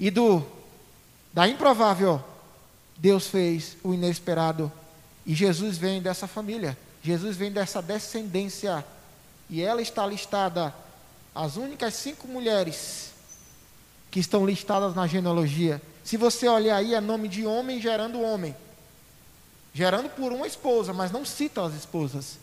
E 0.00 0.10
do 0.10 0.44
da 1.32 1.46
improvável, 1.48 2.22
Deus 2.96 3.26
fez 3.26 3.76
o 3.82 3.92
inesperado. 3.92 4.70
E 5.26 5.34
Jesus 5.34 5.78
vem 5.78 6.00
dessa 6.00 6.26
família. 6.26 6.76
Jesus 7.02 7.36
vem 7.36 7.50
dessa 7.50 7.80
descendência. 7.82 8.84
E 9.48 9.62
ela 9.62 9.82
está 9.82 10.06
listada, 10.06 10.74
as 11.34 11.56
únicas 11.56 11.94
cinco 11.94 12.26
mulheres 12.26 13.12
que 14.10 14.20
estão 14.20 14.46
listadas 14.46 14.94
na 14.94 15.06
genealogia. 15.06 15.82
Se 16.02 16.16
você 16.16 16.48
olhar 16.48 16.76
aí, 16.76 16.94
é 16.94 17.00
nome 17.00 17.28
de 17.28 17.46
homem 17.46 17.80
gerando 17.80 18.20
homem 18.20 18.54
gerando 19.74 20.08
por 20.08 20.32
uma 20.32 20.46
esposa, 20.46 20.92
mas 20.92 21.10
não 21.10 21.24
cita 21.24 21.66
as 21.66 21.74
esposas. 21.74 22.38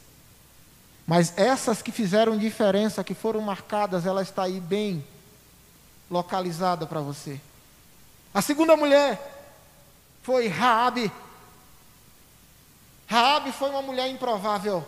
Mas 1.08 1.34
essas 1.38 1.82
que 1.82 1.92
fizeram 1.92 2.38
diferença, 2.38 3.04
que 3.04 3.14
foram 3.14 3.40
marcadas, 3.42 4.06
ela 4.06 4.22
está 4.22 4.44
aí 4.44 4.60
bem 4.60 5.04
localizada 6.10 6.86
para 6.86 7.00
você. 7.00 7.40
A 8.34 8.42
segunda 8.42 8.76
mulher 8.76 9.41
foi 10.22 10.48
Raabe. 10.48 11.12
Raabe 13.08 13.52
foi 13.52 13.70
uma 13.70 13.82
mulher 13.82 14.10
improvável. 14.10 14.88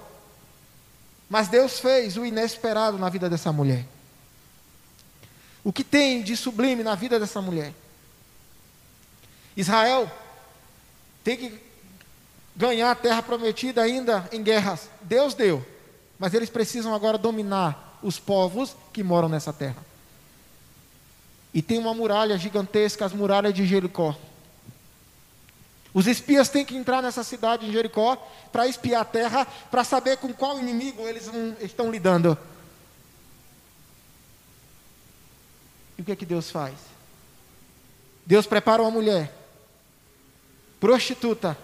Mas 1.29 1.47
Deus 1.47 1.79
fez 1.79 2.17
o 2.17 2.25
inesperado 2.25 2.97
na 2.97 3.09
vida 3.09 3.29
dessa 3.29 3.51
mulher. 3.51 3.85
O 5.63 5.71
que 5.71 5.83
tem 5.83 6.21
de 6.21 6.35
sublime 6.35 6.83
na 6.83 6.95
vida 6.95 7.19
dessa 7.19 7.41
mulher? 7.41 7.73
Israel 9.55 10.11
tem 11.23 11.37
que 11.37 11.59
ganhar 12.55 12.91
a 12.91 12.95
terra 12.95 13.23
prometida 13.23 13.81
ainda 13.81 14.27
em 14.31 14.43
guerras. 14.43 14.89
Deus 15.01 15.33
deu, 15.33 15.65
mas 16.19 16.33
eles 16.33 16.49
precisam 16.49 16.93
agora 16.93 17.17
dominar 17.17 17.97
os 18.03 18.19
povos 18.19 18.75
que 18.91 19.03
moram 19.03 19.29
nessa 19.29 19.53
terra. 19.53 19.83
E 21.53 21.61
tem 21.61 21.77
uma 21.77 21.93
muralha 21.93 22.37
gigantesca, 22.37 23.05
as 23.05 23.13
muralhas 23.13 23.53
de 23.53 23.65
Jericó. 23.65 24.15
Os 25.93 26.07
espias 26.07 26.49
têm 26.49 26.65
que 26.65 26.75
entrar 26.75 27.01
nessa 27.01 27.23
cidade 27.23 27.65
de 27.65 27.71
Jericó 27.71 28.15
para 28.51 28.67
espiar 28.67 29.01
a 29.01 29.05
terra, 29.05 29.45
para 29.69 29.83
saber 29.83 30.17
com 30.17 30.33
qual 30.33 30.59
inimigo 30.59 31.07
eles 31.07 31.29
estão 31.61 31.91
lidando. 31.91 32.37
E 35.97 36.01
o 36.01 36.05
que 36.05 36.11
é 36.11 36.15
que 36.15 36.25
Deus 36.25 36.49
faz? 36.49 36.73
Deus 38.25 38.47
prepara 38.47 38.81
uma 38.81 38.89
mulher 38.89 39.31
prostituta 40.79 41.57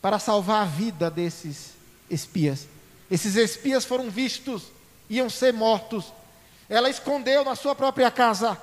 para 0.00 0.18
salvar 0.18 0.62
a 0.62 0.64
vida 0.66 1.10
desses 1.10 1.72
espias. 2.08 2.66
Esses 3.10 3.36
espias 3.36 3.84
foram 3.84 4.08
vistos, 4.08 4.64
iam 5.10 5.28
ser 5.28 5.52
mortos. 5.52 6.12
Ela 6.68 6.88
escondeu 6.88 7.44
na 7.44 7.54
sua 7.54 7.74
própria 7.74 8.10
casa. 8.10 8.58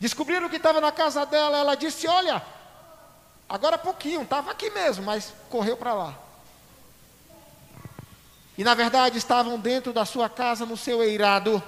Descobriram 0.00 0.48
que 0.48 0.56
estava 0.56 0.80
na 0.80 0.90
casa 0.90 1.26
dela. 1.26 1.58
Ela 1.58 1.74
disse: 1.74 2.06
Olha, 2.08 2.42
agora 3.48 3.78
pouquinho, 3.78 4.22
estava 4.22 4.50
aqui 4.50 4.70
mesmo, 4.70 5.04
mas 5.04 5.32
correu 5.50 5.76
para 5.76 5.94
lá. 5.94 6.18
E 8.56 8.62
na 8.62 8.74
verdade 8.74 9.18
estavam 9.18 9.58
dentro 9.58 9.92
da 9.92 10.04
sua 10.04 10.28
casa, 10.28 10.64
no 10.64 10.76
seu 10.76 11.02
eirado. 11.02 11.62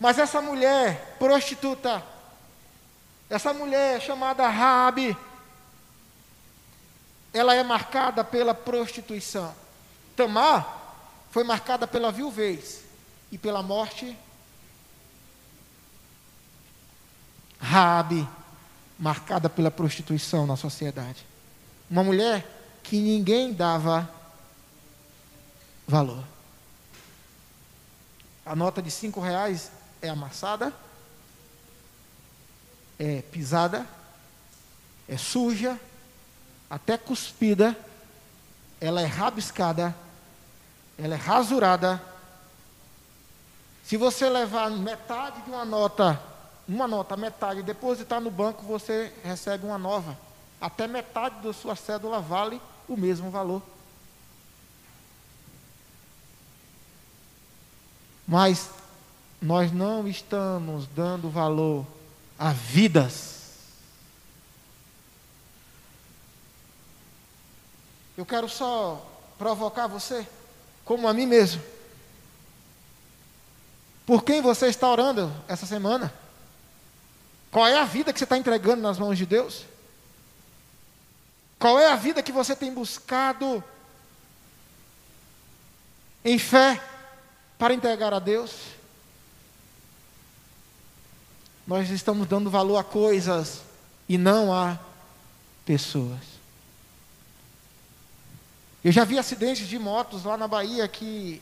Mas 0.00 0.18
essa 0.18 0.42
mulher 0.42 1.16
prostituta, 1.18 2.04
essa 3.30 3.52
mulher 3.54 4.00
chamada 4.00 4.48
Rabi, 4.48 5.16
ela 7.32 7.54
é 7.54 7.62
marcada 7.62 8.22
pela 8.22 8.54
prostituição. 8.54 9.54
Tamar 10.16 10.82
foi 11.30 11.42
marcada 11.42 11.86
pela 11.86 12.12
viuvez 12.12 12.82
e 13.30 13.38
pela 13.38 13.62
morte. 13.62 14.16
Rabi, 17.60 18.28
marcada 18.98 19.48
pela 19.48 19.70
prostituição 19.70 20.46
na 20.46 20.56
sociedade. 20.56 21.26
Uma 21.90 22.04
mulher 22.04 22.46
que 22.82 23.00
ninguém 23.00 23.52
dava 23.52 24.08
valor. 25.86 26.24
A 28.44 28.54
nota 28.54 28.82
de 28.82 28.90
cinco 28.90 29.20
reais 29.20 29.70
é 30.02 30.08
amassada, 30.08 30.72
é 32.98 33.22
pisada, 33.22 33.86
é 35.08 35.16
suja, 35.16 35.78
até 36.68 36.96
cuspida, 36.96 37.76
ela 38.80 39.00
é 39.00 39.06
rabiscada, 39.06 39.94
ela 40.98 41.14
é 41.14 41.18
rasurada. 41.18 42.02
Se 43.84 43.96
você 43.96 44.28
levar 44.28 44.70
metade 44.70 45.42
de 45.42 45.50
uma 45.50 45.64
nota, 45.64 46.20
uma 46.66 46.88
nota, 46.88 47.16
metade, 47.16 47.62
depositar 47.62 48.20
no 48.20 48.30
banco, 48.30 48.64
você 48.64 49.12
recebe 49.22 49.66
uma 49.66 49.78
nova. 49.78 50.16
Até 50.60 50.86
metade 50.86 51.40
da 51.42 51.52
sua 51.52 51.76
cédula 51.76 52.20
vale 52.20 52.60
o 52.88 52.96
mesmo 52.96 53.30
valor. 53.30 53.62
Mas 58.26 58.70
nós 59.40 59.70
não 59.70 60.08
estamos 60.08 60.86
dando 60.86 61.28
valor 61.28 61.86
a 62.38 62.52
vidas. 62.52 63.34
Eu 68.16 68.24
quero 68.24 68.48
só 68.48 69.04
provocar 69.36 69.86
você, 69.86 70.26
como 70.84 71.06
a 71.06 71.12
mim 71.12 71.26
mesmo. 71.26 71.62
Por 74.06 74.22
quem 74.22 74.40
você 74.40 74.68
está 74.68 74.88
orando 74.88 75.30
essa 75.46 75.66
semana? 75.66 76.23
Qual 77.54 77.66
é 77.66 77.78
a 77.78 77.84
vida 77.84 78.12
que 78.12 78.18
você 78.18 78.24
está 78.24 78.36
entregando 78.36 78.82
nas 78.82 78.98
mãos 78.98 79.16
de 79.16 79.24
Deus? 79.24 79.64
Qual 81.58 81.78
é 81.78 81.86
a 81.90 81.96
vida 81.96 82.22
que 82.22 82.32
você 82.32 82.54
tem 82.54 82.74
buscado 82.74 83.64
em 86.22 86.38
fé 86.38 86.82
para 87.56 87.72
entregar 87.72 88.12
a 88.12 88.18
Deus? 88.18 88.74
nós 91.66 91.90
estamos 91.90 92.26
dando 92.26 92.50
valor 92.50 92.76
a 92.76 92.84
coisas 92.84 93.62
e 94.08 94.18
não 94.18 94.52
a 94.52 94.78
pessoas. 95.64 96.20
Eu 98.82 98.92
já 98.92 99.04
vi 99.04 99.18
acidentes 99.18 99.66
de 99.66 99.78
motos 99.78 100.24
lá 100.24 100.36
na 100.36 100.46
Bahia 100.46 100.86
que 100.86 101.40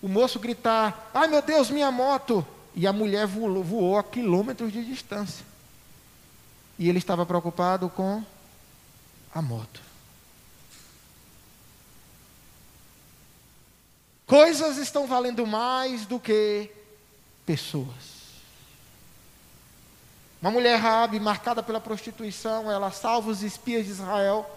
o 0.00 0.08
moço 0.08 0.38
gritar: 0.38 1.10
Ai 1.12 1.26
meu 1.26 1.42
Deus, 1.42 1.68
minha 1.68 1.90
moto! 1.90 2.46
E 2.74 2.86
a 2.86 2.92
mulher 2.92 3.26
voou, 3.26 3.62
voou 3.62 3.98
a 3.98 4.02
quilômetros 4.02 4.72
de 4.72 4.84
distância. 4.84 5.44
E 6.78 6.88
ele 6.88 6.98
estava 6.98 7.26
preocupado 7.26 7.88
com 7.88 8.24
a 9.34 9.42
moto. 9.42 9.80
Coisas 14.26 14.78
estão 14.78 15.06
valendo 15.06 15.46
mais 15.46 16.06
do 16.06 16.18
que 16.18 16.70
pessoas. 17.44 18.12
Uma 20.40 20.50
mulher 20.50 20.76
Rabi, 20.76 21.20
marcada 21.20 21.62
pela 21.62 21.80
prostituição, 21.80 22.70
ela 22.70 22.90
salva 22.90 23.30
os 23.30 23.42
espias 23.42 23.84
de 23.84 23.90
Israel. 23.92 24.48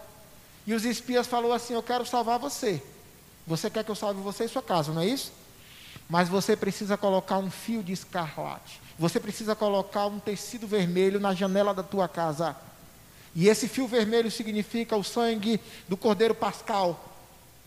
E 0.66 0.72
os 0.72 0.84
espias 0.84 1.26
falou 1.26 1.52
assim: 1.52 1.74
"Eu 1.74 1.82
quero 1.82 2.06
salvar 2.06 2.38
você. 2.38 2.82
Você 3.46 3.70
quer 3.70 3.84
que 3.84 3.90
eu 3.90 3.94
salve 3.94 4.20
você 4.20 4.44
e 4.44 4.48
sua 4.48 4.62
casa, 4.62 4.92
não 4.92 5.02
é 5.02 5.06
isso? 5.06 5.30
Mas 6.08 6.28
você 6.28 6.56
precisa 6.56 6.96
colocar 6.96 7.38
um 7.38 7.50
fio 7.50 7.82
de 7.82 7.92
escarlate. 7.92 8.80
Você 8.98 9.20
precisa 9.20 9.54
colocar 9.54 10.06
um 10.06 10.18
tecido 10.18 10.66
vermelho 10.66 11.20
na 11.20 11.34
janela 11.34 11.74
da 11.74 11.82
tua 11.82 12.08
casa. 12.08 12.56
E 13.34 13.48
esse 13.48 13.68
fio 13.68 13.86
vermelho 13.86 14.30
significa 14.30 14.96
o 14.96 15.04
sangue 15.04 15.60
do 15.86 15.96
Cordeiro 15.96 16.34
Pascal, 16.34 17.12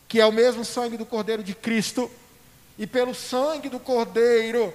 que 0.08 0.20
é 0.20 0.26
o 0.26 0.32
mesmo 0.32 0.66
sangue 0.66 0.98
do 0.98 1.06
Cordeiro 1.06 1.44
de 1.44 1.54
Cristo. 1.54 2.10
E 2.78 2.88
pelo 2.88 3.14
sangue 3.14 3.70
do 3.70 3.80
Cordeiro, 3.80 4.74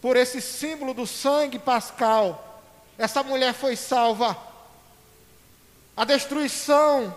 por 0.00 0.16
esse 0.16 0.40
símbolo 0.40 0.94
do 0.94 1.06
sangue 1.06 1.58
pascal, 1.58 2.62
essa 2.98 3.22
mulher 3.22 3.54
foi 3.54 3.76
salva. 3.76 4.36
A 5.96 6.04
destruição 6.04 7.14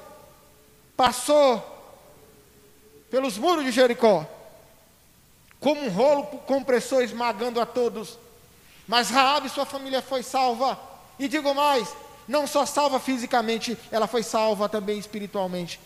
passou 0.96 1.64
pelos 3.10 3.38
muros 3.38 3.66
de 3.66 3.72
Jericó, 3.72 4.26
como 5.60 5.82
um 5.82 5.90
rolo 5.90 6.24
compressor 6.46 7.04
esmagando 7.04 7.60
a 7.60 7.66
todos. 7.66 8.18
Mas 8.88 9.10
Raab 9.10 9.46
e 9.46 9.50
sua 9.50 9.66
família 9.66 10.02
foi 10.02 10.24
salva. 10.24 10.80
E 11.18 11.28
digo 11.28 11.54
mais, 11.54 11.94
não 12.28 12.48
só 12.48 12.66
salva 12.66 13.00
fisicamente, 13.00 13.78
ela 13.92 14.08
foi 14.08 14.24
salva 14.24 14.70
também 14.70 14.98
espiritualmente. 14.98 15.80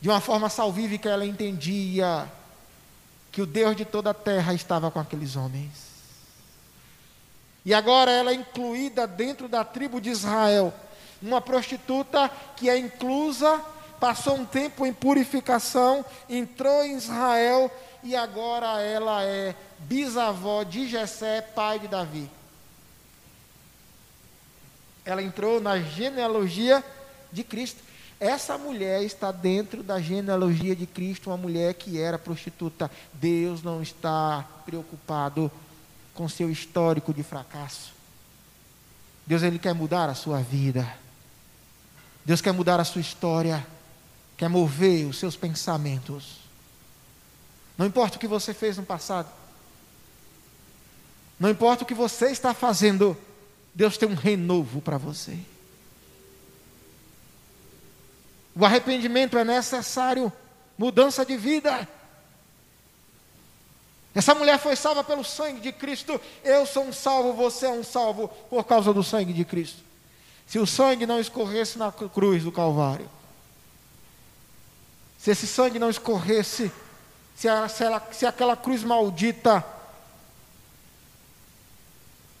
De 0.00 0.08
uma 0.08 0.20
forma 0.20 0.48
salvífica, 0.48 1.08
ela 1.08 1.24
entendia 1.24 2.30
que 3.30 3.40
o 3.40 3.46
Deus 3.46 3.74
de 3.74 3.84
toda 3.84 4.10
a 4.10 4.14
terra 4.14 4.52
estava 4.52 4.90
com 4.90 5.00
aqueles 5.00 5.36
homens. 5.36 5.92
E 7.64 7.72
agora 7.72 8.10
ela 8.10 8.32
é 8.32 8.34
incluída 8.34 9.06
dentro 9.06 9.48
da 9.48 9.64
tribo 9.64 10.00
de 10.00 10.10
Israel. 10.10 10.74
Uma 11.22 11.40
prostituta 11.40 12.30
que 12.56 12.68
é 12.68 12.76
inclusa, 12.76 13.64
passou 14.02 14.34
um 14.34 14.44
tempo 14.44 14.84
em 14.84 14.92
purificação, 14.92 16.04
entrou 16.28 16.82
em 16.82 16.96
Israel 16.96 17.70
e 18.02 18.16
agora 18.16 18.80
ela 18.80 19.22
é 19.22 19.54
bisavó 19.78 20.64
de 20.64 20.88
Jessé, 20.88 21.40
pai 21.40 21.78
de 21.78 21.86
Davi. 21.86 22.28
Ela 25.04 25.22
entrou 25.22 25.60
na 25.60 25.78
genealogia 25.78 26.82
de 27.30 27.44
Cristo. 27.44 27.80
Essa 28.18 28.58
mulher 28.58 29.04
está 29.04 29.30
dentro 29.30 29.84
da 29.84 30.00
genealogia 30.00 30.74
de 30.74 30.84
Cristo, 30.84 31.30
uma 31.30 31.36
mulher 31.36 31.74
que 31.74 32.00
era 32.00 32.18
prostituta. 32.18 32.90
Deus 33.12 33.62
não 33.62 33.80
está 33.80 34.44
preocupado 34.66 35.48
com 36.12 36.28
seu 36.28 36.50
histórico 36.50 37.14
de 37.14 37.22
fracasso. 37.22 37.92
Deus 39.24 39.44
ele 39.44 39.60
quer 39.60 39.74
mudar 39.76 40.08
a 40.08 40.14
sua 40.16 40.40
vida. 40.40 40.92
Deus 42.24 42.40
quer 42.40 42.52
mudar 42.52 42.80
a 42.80 42.84
sua 42.84 43.00
história, 43.00 43.64
quer 44.42 44.48
mover 44.48 45.06
os 45.06 45.18
seus 45.20 45.36
pensamentos. 45.36 46.38
Não 47.78 47.86
importa 47.86 48.16
o 48.16 48.18
que 48.18 48.26
você 48.26 48.52
fez 48.52 48.76
no 48.76 48.82
passado. 48.82 49.30
Não 51.38 51.48
importa 51.48 51.84
o 51.84 51.86
que 51.86 51.94
você 51.94 52.32
está 52.32 52.52
fazendo, 52.52 53.16
Deus 53.72 53.96
tem 53.96 54.08
um 54.08 54.16
renovo 54.16 54.80
para 54.80 54.98
você. 54.98 55.38
O 58.52 58.64
arrependimento 58.64 59.38
é 59.38 59.44
necessário, 59.44 60.32
mudança 60.76 61.24
de 61.24 61.36
vida. 61.36 61.88
Essa 64.12 64.34
mulher 64.34 64.58
foi 64.58 64.74
salva 64.74 65.04
pelo 65.04 65.22
sangue 65.22 65.60
de 65.60 65.70
Cristo. 65.70 66.20
Eu 66.42 66.66
sou 66.66 66.82
um 66.82 66.92
salvo, 66.92 67.32
você 67.32 67.66
é 67.66 67.70
um 67.70 67.84
salvo 67.84 68.26
por 68.50 68.64
causa 68.64 68.92
do 68.92 69.04
sangue 69.04 69.32
de 69.32 69.44
Cristo. 69.44 69.84
se 70.48 70.58
o 70.58 70.66
sangue 70.66 71.06
não 71.06 71.20
escorresse 71.20 71.78
na 71.78 71.92
cruz 71.92 72.42
do 72.42 72.50
Calvário, 72.50 73.08
se 75.22 75.30
esse 75.30 75.46
sangue 75.46 75.78
não 75.78 75.88
escorresse, 75.88 76.72
se, 77.36 77.48
a, 77.48 77.68
se, 77.68 77.84
ela, 77.84 78.02
se 78.10 78.26
aquela 78.26 78.56
cruz 78.56 78.82
maldita, 78.82 79.64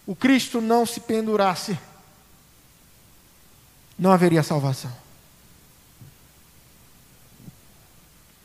o 0.04 0.16
Cristo 0.16 0.60
não 0.60 0.84
se 0.84 0.98
pendurasse, 0.98 1.78
não 3.96 4.10
haveria 4.10 4.42
salvação. 4.42 4.92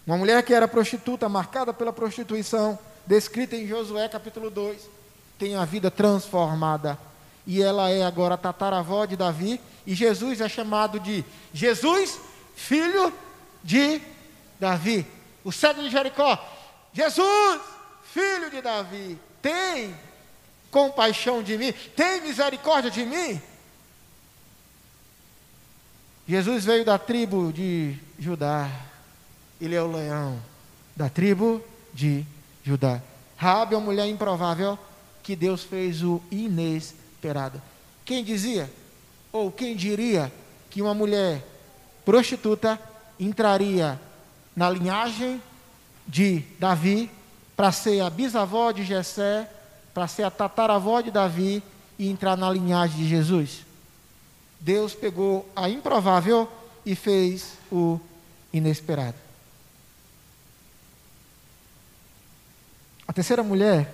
Uma 0.06 0.18
mulher 0.18 0.44
que 0.44 0.54
era 0.54 0.68
prostituta, 0.68 1.28
marcada 1.28 1.74
pela 1.74 1.92
prostituição, 1.92 2.78
descrita 3.08 3.56
em 3.56 3.68
Josué 3.68 4.08
capítulo 4.08 4.52
2, 4.52 4.88
tem 5.40 5.56
a 5.56 5.66
vida 5.66 5.90
transformada. 5.90 6.96
E 7.48 7.60
ela 7.64 7.90
é 7.90 8.04
agora 8.04 8.38
tataravó 8.38 9.04
de 9.06 9.16
Davi. 9.16 9.60
E 9.84 9.96
Jesus 9.96 10.42
é 10.42 10.48
chamado 10.48 11.00
de 11.00 11.26
Jesus, 11.52 12.20
filho 12.56 13.12
de 13.64 14.00
Davi. 14.60 15.06
O 15.44 15.52
cego 15.52 15.82
de 15.82 15.90
Jericó. 15.90 16.38
Jesus, 16.94 17.62
filho 18.12 18.50
de 18.50 18.62
Davi, 18.62 19.20
tem 19.42 19.96
compaixão 20.72 21.42
de 21.42 21.58
mim, 21.58 21.72
tem 21.96 22.22
misericórdia 22.22 22.92
de 22.92 23.06
mim. 23.06 23.42
Jesus 26.28 26.66
veio 26.66 26.84
da 26.84 26.98
tribo 26.98 27.54
de 27.54 27.96
Judá. 28.20 28.70
Ele 29.62 29.76
é 29.76 29.82
o 29.82 29.92
leão 29.92 30.42
da 30.96 31.10
tribo 31.10 31.64
de 31.94 32.26
Judá. 32.64 33.02
Rabi 33.38 33.76
é 33.76 33.78
uma 33.78 33.86
mulher 33.86 34.08
improvável 34.08 34.78
que 35.24 35.36
Deus 35.36 35.64
fez 35.64 36.04
o 36.04 36.22
inesperado. 36.30 37.62
Quem 38.04 38.24
dizia, 38.24 38.70
ou 39.32 39.52
quem 39.52 39.76
diria, 39.76 40.32
que 40.70 40.82
uma 40.82 40.94
mulher 40.94 41.46
prostituta 42.04 42.80
entraria 43.20 44.00
na 44.58 44.72
linhagem 44.72 45.40
de 46.08 46.40
Davi 46.58 47.12
para 47.56 47.72
ser 47.72 48.02
a 48.02 48.10
bisavó 48.10 48.72
de 48.72 48.84
Jessé, 48.84 49.48
para 49.94 50.08
ser 50.08 50.24
a 50.24 50.32
tataravó 50.32 51.00
de 51.00 51.12
Davi 51.12 51.62
e 52.00 52.10
entrar 52.10 52.36
na 52.36 52.50
linhagem 52.50 52.98
de 52.98 53.08
Jesus? 53.08 53.64
Deus 54.60 54.96
pegou 54.96 55.48
a 55.56 55.70
improvável 55.70 56.52
e 56.84 56.96
fez 56.96 57.54
o 57.72 58.00
inesperado. 58.52 59.18
A 63.08 63.14
terceira 63.14 63.44
mulher 63.44 63.94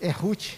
é 0.00 0.10
Ruth, 0.10 0.54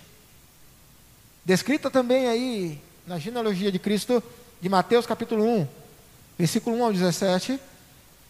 descrita 1.44 1.90
também 1.90 2.26
aí 2.26 2.80
na 3.06 3.18
genealogia 3.18 3.70
de 3.70 3.78
Cristo, 3.78 4.22
de 4.58 4.70
Mateus 4.70 5.04
capítulo 5.04 5.44
1, 5.44 5.68
versículo 6.38 6.76
1 6.76 6.84
ao 6.84 6.92
17. 6.94 7.60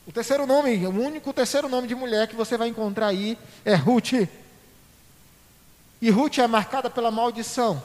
O 0.08 0.12
terceiro 0.12 0.46
nome, 0.46 0.86
o 0.86 0.90
único 0.90 1.34
terceiro 1.34 1.68
nome 1.68 1.86
de 1.86 1.94
mulher 1.94 2.26
que 2.26 2.34
você 2.34 2.56
vai 2.56 2.68
encontrar 2.68 3.08
aí 3.08 3.36
é 3.62 3.74
Ruth. 3.74 4.26
E 6.00 6.08
Ruth 6.08 6.38
é 6.38 6.46
marcada 6.46 6.88
pela 6.88 7.10
maldição. 7.10 7.82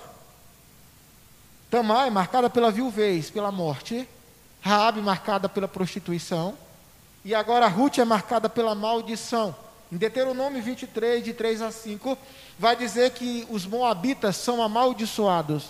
Tamar 1.69 2.07
é 2.07 2.09
marcada 2.09 2.49
pela 2.49 2.71
viuvez, 2.71 3.29
pela 3.29 3.51
morte. 3.51 4.07
Raabe 4.61 5.01
marcada 5.01 5.49
pela 5.49 5.67
prostituição. 5.67 6.57
E 7.25 7.35
agora 7.35 7.67
Ruth 7.67 7.97
é 7.97 8.05
marcada 8.05 8.47
pela 8.47 8.73
maldição. 8.73 9.53
Em 9.91 9.97
Deuteronômio 9.97 10.63
23, 10.63 11.25
de 11.25 11.33
3 11.33 11.61
a 11.61 11.71
5, 11.73 12.17
vai 12.57 12.77
dizer 12.77 13.11
que 13.11 13.45
os 13.49 13.65
moabitas 13.65 14.37
são 14.37 14.63
amaldiçoados. 14.63 15.65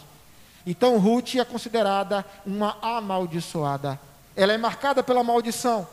Então 0.68 1.00
Ruth 1.00 1.34
é 1.34 1.44
considerada 1.44 2.24
uma 2.46 2.78
amaldiçoada. 2.80 4.00
Ela 4.36 4.54
é 4.54 4.58
marcada 4.60 5.02
pela 5.02 5.24
maldição. 5.24 5.88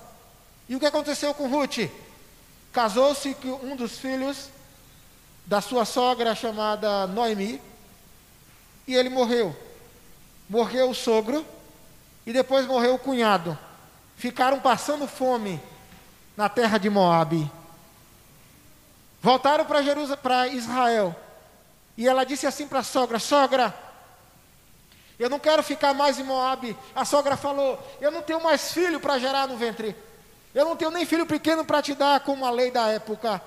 E 0.71 0.77
o 0.77 0.79
que 0.79 0.87
aconteceu 0.87 1.35
com 1.35 1.49
Ruth? 1.49 1.91
Casou-se 2.73 3.35
com 3.35 3.55
um 3.67 3.75
dos 3.75 3.99
filhos 3.99 4.51
da 5.45 5.61
sua 5.61 5.85
sogra 5.85 6.33
chamada 6.33 7.09
Noemi, 7.09 7.61
e 8.87 8.95
ele 8.95 9.09
morreu. 9.09 9.55
Morreu 10.49 10.91
o 10.91 10.95
sogro 10.95 11.45
e 12.25 12.33
depois 12.33 12.67
morreu 12.67 12.95
o 12.95 12.99
cunhado. 13.01 13.59
Ficaram 14.17 14.61
passando 14.61 15.09
fome 15.09 15.61
na 16.37 16.49
terra 16.49 16.79
de 16.79 16.89
Moabe. 16.89 17.51
Voltaram 19.21 19.65
para 19.65 20.47
Israel. 20.47 21.17
E 21.97 22.07
ela 22.07 22.23
disse 22.23 22.47
assim 22.47 22.69
para 22.69 22.79
a 22.79 22.85
sogra: 22.85 23.19
Sogra, 23.19 23.75
eu 25.19 25.29
não 25.29 25.41
quero 25.41 25.65
ficar 25.65 25.93
mais 25.95 26.17
em 26.21 26.23
Moabe. 26.23 26.77
A 26.95 27.05
sogra 27.05 27.37
falou: 27.37 27.77
Eu 28.01 28.13
não 28.13 28.23
tenho 28.23 28.41
mais 28.41 28.73
filho 28.73 29.01
para 29.01 29.19
gerar 29.19 29.49
no 29.49 29.57
ventre. 29.57 29.97
Eu 30.55 30.65
não 30.65 30.77
tenho 30.77 30.91
nem 30.91 31.07
filho 31.07 31.27
pequeno 31.27 31.65
para 31.65 31.83
te 31.83 31.95
dar, 31.95 32.21
como 32.21 32.45
a 32.45 32.51
lei 32.51 32.71
da 32.71 32.89
época. 32.89 33.41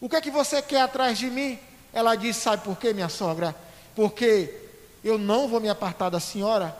O 0.00 0.08
que 0.08 0.16
é 0.16 0.20
que 0.20 0.30
você 0.30 0.62
quer 0.62 0.82
atrás 0.82 1.18
de 1.18 1.28
mim? 1.28 1.58
Ela 1.92 2.14
disse: 2.14 2.40
Sabe 2.40 2.62
por 2.62 2.76
quê, 2.78 2.92
minha 2.92 3.08
sogra? 3.08 3.54
Porque 3.96 4.54
eu 5.02 5.18
não 5.18 5.48
vou 5.48 5.60
me 5.60 5.68
apartar 5.68 6.10
da 6.10 6.20
senhora, 6.20 6.76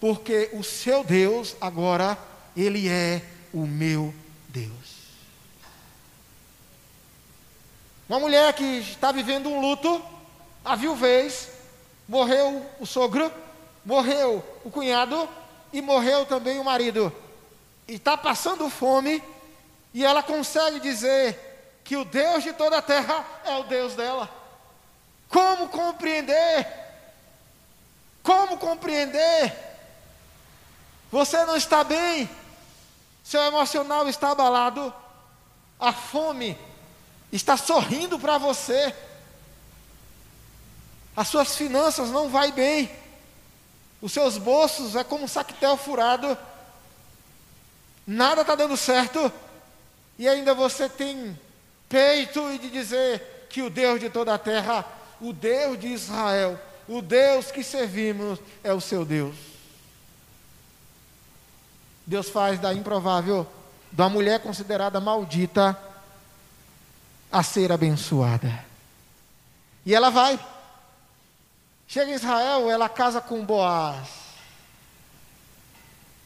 porque 0.00 0.50
o 0.52 0.62
seu 0.62 1.02
Deus 1.02 1.56
agora, 1.60 2.16
ele 2.56 2.88
é 2.88 3.22
o 3.52 3.66
meu 3.66 4.14
Deus. 4.48 4.96
Uma 8.08 8.20
mulher 8.20 8.52
que 8.52 8.78
está 8.78 9.10
vivendo 9.10 9.48
um 9.48 9.60
luto, 9.60 10.00
a 10.64 10.76
viuvez, 10.76 11.48
morreu 12.08 12.64
o 12.78 12.86
sogro, 12.86 13.32
morreu 13.84 14.44
o 14.64 14.70
cunhado 14.70 15.28
e 15.72 15.82
morreu 15.82 16.24
também 16.24 16.60
o 16.60 16.64
marido. 16.64 17.12
E 17.88 17.94
está 17.94 18.16
passando 18.16 18.68
fome, 18.68 19.22
e 19.94 20.04
ela 20.04 20.22
consegue 20.22 20.80
dizer 20.80 21.80
que 21.84 21.96
o 21.96 22.04
Deus 22.04 22.42
de 22.42 22.52
toda 22.52 22.78
a 22.78 22.82
terra 22.82 23.24
é 23.44 23.56
o 23.56 23.64
Deus 23.64 23.94
dela. 23.94 24.28
Como 25.28 25.68
compreender? 25.68 26.66
Como 28.22 28.58
compreender? 28.58 29.54
Você 31.12 31.44
não 31.44 31.56
está 31.56 31.84
bem, 31.84 32.28
seu 33.22 33.40
emocional 33.42 34.08
está 34.08 34.32
abalado, 34.32 34.92
a 35.78 35.92
fome 35.92 36.58
está 37.32 37.56
sorrindo 37.56 38.18
para 38.18 38.38
você. 38.38 38.94
As 41.16 41.28
suas 41.28 41.56
finanças 41.56 42.10
não 42.10 42.28
vai 42.28 42.52
bem. 42.52 42.90
Os 44.02 44.12
seus 44.12 44.36
bolsos 44.36 44.94
é 44.94 45.02
como 45.02 45.24
um 45.24 45.28
saquetel 45.28 45.76
furado. 45.76 46.36
Nada 48.06 48.42
está 48.42 48.54
dando 48.54 48.76
certo. 48.76 49.32
E 50.18 50.28
ainda 50.28 50.54
você 50.54 50.88
tem 50.88 51.38
peito 51.88 52.58
de 52.58 52.70
dizer 52.70 53.46
que 53.50 53.62
o 53.62 53.70
Deus 53.70 54.00
de 54.00 54.08
toda 54.08 54.34
a 54.34 54.38
terra, 54.38 54.84
o 55.20 55.32
Deus 55.32 55.78
de 55.78 55.88
Israel, 55.88 56.58
o 56.88 57.02
Deus 57.02 57.50
que 57.50 57.64
servimos 57.64 58.38
é 58.62 58.72
o 58.72 58.80
seu 58.80 59.04
Deus. 59.04 59.34
Deus 62.06 62.28
faz 62.28 62.60
da 62.60 62.72
improvável, 62.72 63.46
da 63.90 64.08
mulher 64.08 64.40
considerada 64.40 65.00
maldita, 65.00 65.76
a 67.30 67.42
ser 67.42 67.72
abençoada. 67.72 68.64
E 69.84 69.94
ela 69.94 70.10
vai. 70.10 70.38
Chega 71.88 72.10
em 72.10 72.14
Israel, 72.14 72.70
ela 72.70 72.88
casa 72.88 73.20
com 73.20 73.44
Boaz. 73.44 74.08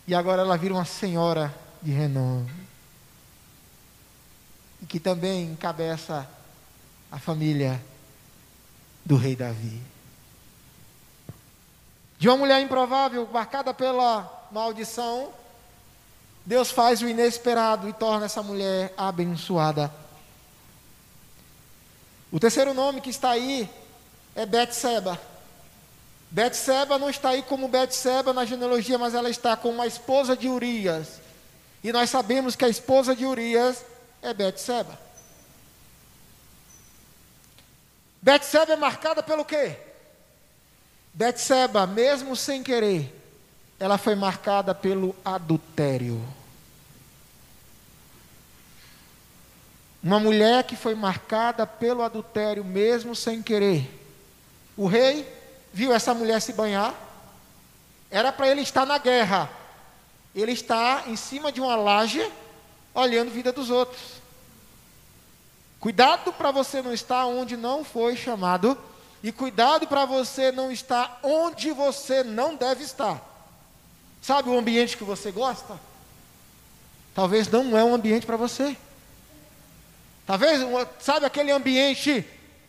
E 0.07 0.15
agora 0.15 0.43
ela 0.43 0.57
vira 0.59 0.75
uma 0.75 0.85
senhora 0.85 1.55
de 1.83 1.91
renome. 1.91 2.51
E 4.83 4.87
que 4.87 4.99
também 4.99 5.53
encabeça 5.53 6.29
a 7.11 7.19
família 7.19 7.81
do 9.05 9.17
rei 9.17 9.35
Davi. 9.35 9.81
De 12.19 12.29
uma 12.29 12.37
mulher 12.37 12.61
improvável, 12.61 13.29
marcada 13.33 13.73
pela 13.73 14.49
maldição, 14.51 15.33
Deus 16.45 16.71
faz 16.71 17.01
o 17.03 17.09
inesperado 17.09 17.89
e 17.89 17.93
torna 17.93 18.27
essa 18.27 18.43
mulher 18.43 18.93
abençoada. 18.97 19.93
O 22.33 22.39
terceiro 22.39 22.73
nome 22.75 23.01
que 23.01 23.11
está 23.11 23.31
aí 23.31 23.69
é 24.35 24.47
Betseba. 24.47 25.21
Betseba 26.31 26.99
não 26.99 27.11
está 27.11 27.31
aí 27.31 27.43
como 27.43 27.67
Betseba 27.67 28.33
na 28.33 28.45
genealogia, 28.45 28.97
mas 28.97 29.15
ela 29.15 29.29
está 29.29 29.57
como 29.57 29.83
a 29.83 29.87
esposa 29.87 30.37
de 30.37 30.49
Urias. 30.49 31.20
E 31.83 31.93
nós 31.93 32.11
sabemos 32.11 32.55
que 32.55 32.65
a 32.65 32.69
esposa 32.69 33.15
de 33.15 33.25
Urias 33.25 33.85
é 34.23 34.35
Betseba. 34.35 34.99
Betseba 38.21 38.75
é 38.75 38.77
marcada 38.77 39.23
pelo 39.23 39.45
quê? 39.45 39.77
Betseba, 41.13 41.87
mesmo 41.87 42.37
sem 42.37 42.63
querer, 42.63 43.15
ela 43.79 43.97
foi 43.97 44.15
marcada 44.15 44.75
pelo 44.75 45.17
adultério. 45.25 46.23
Uma 50.03 50.21
mulher 50.21 50.65
que 50.65 50.77
foi 50.77 50.95
marcada 50.95 51.67
pelo 51.67 52.03
adultério, 52.03 52.65
mesmo 52.65 53.15
sem 53.15 53.43
querer. 53.43 53.89
O 54.77 54.87
rei 54.87 55.27
viu 55.73 55.93
essa 55.93 56.15
mulher 56.15 56.41
se 56.41 56.53
banhar, 56.53 56.95
Era 58.11 58.33
para 58.33 58.49
ele 58.49 58.61
estar 58.61 58.85
na 58.85 58.99
guerra. 58.99 59.49
Ele 60.35 60.53
está 60.53 61.05
em 61.07 61.17
cima 61.17 61.51
de 61.51 61.61
uma 61.61 61.77
laje, 61.77 62.31
olhando 62.95 63.29
a 63.29 63.35
vida 63.35 63.53
dos 63.53 63.71
outros. 63.71 64.01
Cuidado 65.81 66.33
para 66.33 66.51
você 66.51 66.83
não 66.83 66.93
estar 66.93 67.27
onde 67.27 67.57
não 67.57 67.83
foi 67.85 68.17
chamado, 68.17 68.79
e 69.23 69.33
cuidado 69.33 69.87
para 69.87 70.05
você 70.05 70.53
não 70.53 70.71
estar 70.71 71.19
onde 71.23 71.73
você 71.73 72.23
não 72.23 72.55
deve 72.55 72.85
estar. 72.85 73.21
Sabe 74.23 74.51
o 74.51 74.59
ambiente 74.59 74.97
que 74.97 75.05
você 75.05 75.31
gosta? 75.31 75.79
Talvez 77.15 77.49
não 77.49 77.77
é 77.77 77.83
um 77.83 77.95
ambiente 77.95 78.25
para 78.27 78.37
você. 78.37 78.77
Talvez, 80.27 80.61
sabe 81.01 81.27
aquele 81.27 81.51
ambiente 81.51 82.25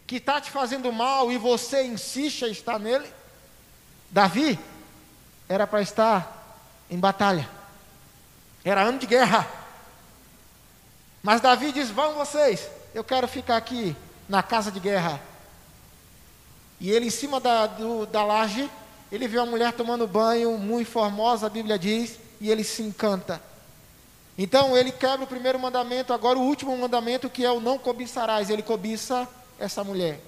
que 0.08 0.16
está 0.16 0.42
te 0.42 0.50
fazendo 0.50 0.92
mal 0.92 1.32
e 1.32 1.38
você 1.38 1.84
insiste 1.84 2.44
a 2.44 2.48
estar 2.48 2.80
nele? 2.80 3.08
Davi 4.10 4.60
era 5.48 5.68
para 5.68 5.82
estar 5.82 6.41
em 6.92 7.00
batalha, 7.00 7.50
era 8.64 8.84
ano 8.84 9.00
de 9.00 9.08
guerra. 9.08 9.48
Mas 11.24 11.40
Davi 11.40 11.72
diz: 11.72 11.90
Vão 11.90 12.14
vocês, 12.16 12.70
eu 12.94 13.04
quero 13.04 13.28
ficar 13.28 13.58
aqui 13.58 13.96
na 14.28 14.44
casa 14.44 14.70
de 14.70 14.80
guerra. 14.80 15.20
E 16.80 16.92
ele, 16.92 17.08
em 17.08 17.12
cima 17.12 17.40
da, 17.40 17.68
do, 17.68 18.06
da 18.06 18.24
laje, 18.24 18.70
ele 19.12 19.28
vê 19.28 19.38
uma 19.38 19.46
mulher 19.46 19.72
tomando 19.72 20.08
banho, 20.08 20.58
muito 20.58 20.90
formosa, 20.90 21.48
a 21.48 21.50
Bíblia 21.50 21.80
diz, 21.80 22.20
e 22.40 22.50
ele 22.50 22.64
se 22.64 22.82
encanta. 22.82 23.42
Então 24.38 24.76
ele 24.76 24.92
quebra 24.92 25.24
o 25.24 25.28
primeiro 25.28 25.60
mandamento, 25.60 26.14
agora 26.14 26.40
o 26.40 26.42
último 26.42 26.76
mandamento, 26.78 27.30
que 27.30 27.46
é 27.46 27.52
o 27.52 27.60
não 27.60 27.78
cobiçarás. 27.78 28.50
Ele 28.50 28.64
cobiça 28.64 29.28
essa 29.60 29.84
mulher. 29.84 30.20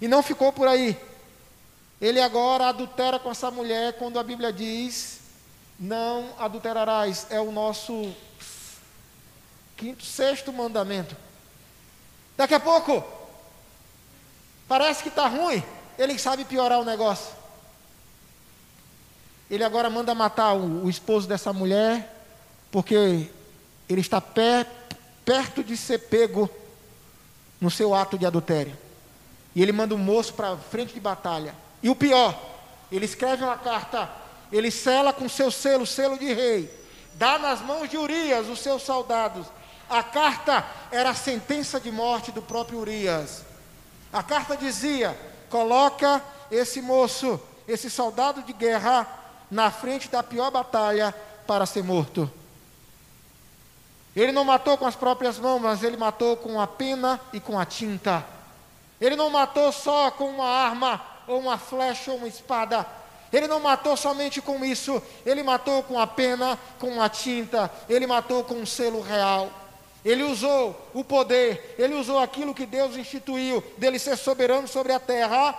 E 0.00 0.06
não 0.06 0.22
ficou 0.22 0.52
por 0.52 0.68
aí. 0.68 0.96
Ele 2.00 2.20
agora 2.20 2.68
adultera 2.68 3.18
com 3.18 3.30
essa 3.30 3.50
mulher 3.50 3.94
quando 3.94 4.18
a 4.18 4.22
Bíblia 4.22 4.52
diz: 4.52 5.15
não 5.78 6.32
adulterarás. 6.38 7.26
É 7.30 7.40
o 7.40 7.52
nosso 7.52 8.14
quinto, 9.76 10.04
sexto 10.04 10.52
mandamento. 10.52 11.16
Daqui 12.36 12.54
a 12.54 12.60
pouco, 12.60 13.04
parece 14.68 15.02
que 15.02 15.08
está 15.08 15.26
ruim. 15.26 15.62
Ele 15.98 16.18
sabe 16.18 16.44
piorar 16.44 16.80
o 16.80 16.84
negócio. 16.84 17.34
Ele 19.50 19.64
agora 19.64 19.88
manda 19.88 20.14
matar 20.14 20.54
o, 20.54 20.84
o 20.84 20.90
esposo 20.90 21.28
dessa 21.28 21.52
mulher, 21.52 22.26
porque 22.70 23.30
ele 23.88 24.00
está 24.00 24.20
perto 24.20 25.62
de 25.64 25.76
ser 25.76 25.98
pego 25.98 26.50
no 27.60 27.70
seu 27.70 27.94
ato 27.94 28.18
de 28.18 28.26
adultério. 28.26 28.76
E 29.54 29.62
ele 29.62 29.72
manda 29.72 29.94
um 29.94 29.98
moço 29.98 30.34
para 30.34 30.56
frente 30.56 30.92
de 30.92 31.00
batalha. 31.00 31.54
E 31.82 31.88
o 31.88 31.96
pior, 31.96 32.38
ele 32.90 33.04
escreve 33.04 33.44
uma 33.44 33.56
carta, 33.56 34.10
ele 34.52 34.70
sela 34.70 35.12
com 35.12 35.28
seu 35.28 35.50
selo, 35.50 35.86
selo 35.86 36.18
de 36.18 36.32
rei, 36.32 36.72
dá 37.14 37.38
nas 37.38 37.60
mãos 37.60 37.88
de 37.88 37.96
Urias, 37.96 38.48
os 38.48 38.60
seus 38.60 38.82
soldados. 38.82 39.46
A 39.88 40.02
carta 40.02 40.64
era 40.90 41.10
a 41.10 41.14
sentença 41.14 41.78
de 41.80 41.90
morte 41.90 42.32
do 42.32 42.42
próprio 42.42 42.78
Urias. 42.78 43.42
A 44.12 44.22
carta 44.22 44.56
dizia: 44.56 45.16
coloca 45.48 46.22
esse 46.50 46.80
moço, 46.80 47.40
esse 47.66 47.90
soldado 47.90 48.42
de 48.42 48.52
guerra, 48.52 49.06
na 49.50 49.70
frente 49.70 50.08
da 50.08 50.22
pior 50.22 50.50
batalha 50.50 51.14
para 51.46 51.66
ser 51.66 51.84
morto. 51.84 52.30
Ele 54.14 54.32
não 54.32 54.44
matou 54.44 54.78
com 54.78 54.86
as 54.86 54.96
próprias 54.96 55.38
mãos, 55.38 55.60
mas 55.60 55.82
ele 55.82 55.96
matou 55.96 56.36
com 56.36 56.58
a 56.60 56.66
pena 56.66 57.20
e 57.32 57.38
com 57.38 57.58
a 57.58 57.66
tinta. 57.66 58.24
Ele 58.98 59.14
não 59.14 59.28
matou 59.28 59.70
só 59.70 60.10
com 60.10 60.30
uma 60.30 60.48
arma, 60.48 61.00
ou 61.28 61.38
uma 61.38 61.58
flecha, 61.58 62.10
ou 62.10 62.16
uma 62.16 62.26
espada. 62.26 62.86
Ele 63.36 63.46
não 63.46 63.60
matou 63.60 63.94
somente 63.98 64.40
com 64.40 64.64
isso, 64.64 65.02
ele 65.26 65.42
matou 65.42 65.82
com 65.82 65.98
a 65.98 66.06
pena, 66.06 66.58
com 66.78 67.02
a 67.02 67.08
tinta, 67.10 67.70
ele 67.86 68.06
matou 68.06 68.42
com 68.42 68.54
um 68.54 68.64
selo 68.64 69.02
real. 69.02 69.52
Ele 70.02 70.22
usou 70.22 70.88
o 70.94 71.04
poder, 71.04 71.74
ele 71.78 71.92
usou 71.94 72.18
aquilo 72.18 72.54
que 72.54 72.64
Deus 72.64 72.96
instituiu, 72.96 73.62
dele 73.76 73.98
ser 73.98 74.16
soberano 74.16 74.66
sobre 74.66 74.94
a 74.94 75.00
terra, 75.00 75.52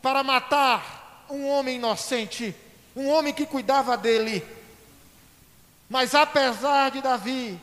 para 0.00 0.22
matar 0.22 1.26
um 1.28 1.48
homem 1.48 1.76
inocente, 1.76 2.54
um 2.94 3.08
homem 3.08 3.32
que 3.32 3.44
cuidava 3.44 3.96
dele. 3.96 4.46
Mas 5.88 6.14
apesar 6.14 6.92
de 6.92 7.00
Davi 7.00 7.58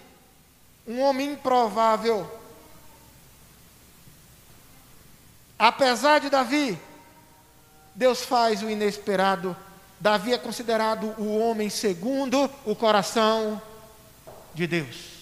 um 0.87 1.01
homem 1.01 1.33
improvável. 1.33 2.29
Apesar 5.59 6.19
de 6.19 6.29
Davi, 6.29 6.79
Deus 7.97 8.23
faz 8.23 8.61
o 8.61 8.69
inesperado. 8.69 9.57
Davi 9.99 10.31
é 10.31 10.37
considerado 10.37 11.15
o 11.17 11.35
homem 11.39 11.67
segundo 11.67 12.47
o 12.63 12.75
coração 12.75 13.59
de 14.53 14.67
Deus. 14.67 15.17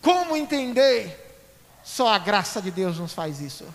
Como 0.00 0.36
entender? 0.36 1.20
Só 1.82 2.06
a 2.06 2.18
graça 2.18 2.62
de 2.62 2.70
Deus 2.70 2.96
nos 2.96 3.12
faz 3.12 3.40
isso. 3.40 3.66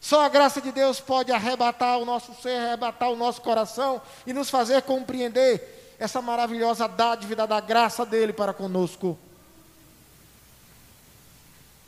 Só 0.00 0.24
a 0.24 0.28
graça 0.28 0.60
de 0.60 0.70
Deus 0.70 1.00
pode 1.00 1.32
arrebatar 1.32 1.98
o 1.98 2.04
nosso 2.04 2.32
ser, 2.40 2.56
arrebatar 2.58 3.10
o 3.10 3.16
nosso 3.16 3.40
coração 3.40 4.00
e 4.24 4.32
nos 4.32 4.48
fazer 4.48 4.82
compreender 4.82 5.96
essa 5.98 6.22
maravilhosa 6.22 6.86
dádiva 6.86 7.44
da 7.44 7.58
graça 7.58 8.06
dele 8.06 8.32
para 8.32 8.54
conosco. 8.54 9.18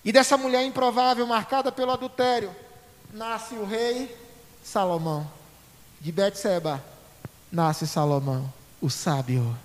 E 0.07 0.13
dessa 0.13 0.37
mulher 0.37 0.65
improvável, 0.65 1.27
marcada 1.27 1.73
pelo 1.73 1.91
adultério, 1.91 2.55
nasce 3.13 3.57
o 3.57 3.65
rei 3.65 4.17
Salomão. 4.63 5.29
De 6.01 6.13
Betseba 6.13 6.81
nasce 7.51 7.89
Salomão, 7.89 8.53
o 8.81 8.89
sábio. 8.89 9.59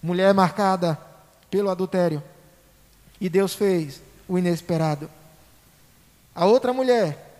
Mulher 0.00 0.32
marcada 0.32 0.96
pelo 1.50 1.70
adultério. 1.70 2.22
E 3.20 3.28
Deus 3.28 3.52
fez 3.54 4.00
o 4.28 4.38
inesperado. 4.38 5.10
A 6.32 6.46
outra 6.46 6.72
mulher 6.72 7.36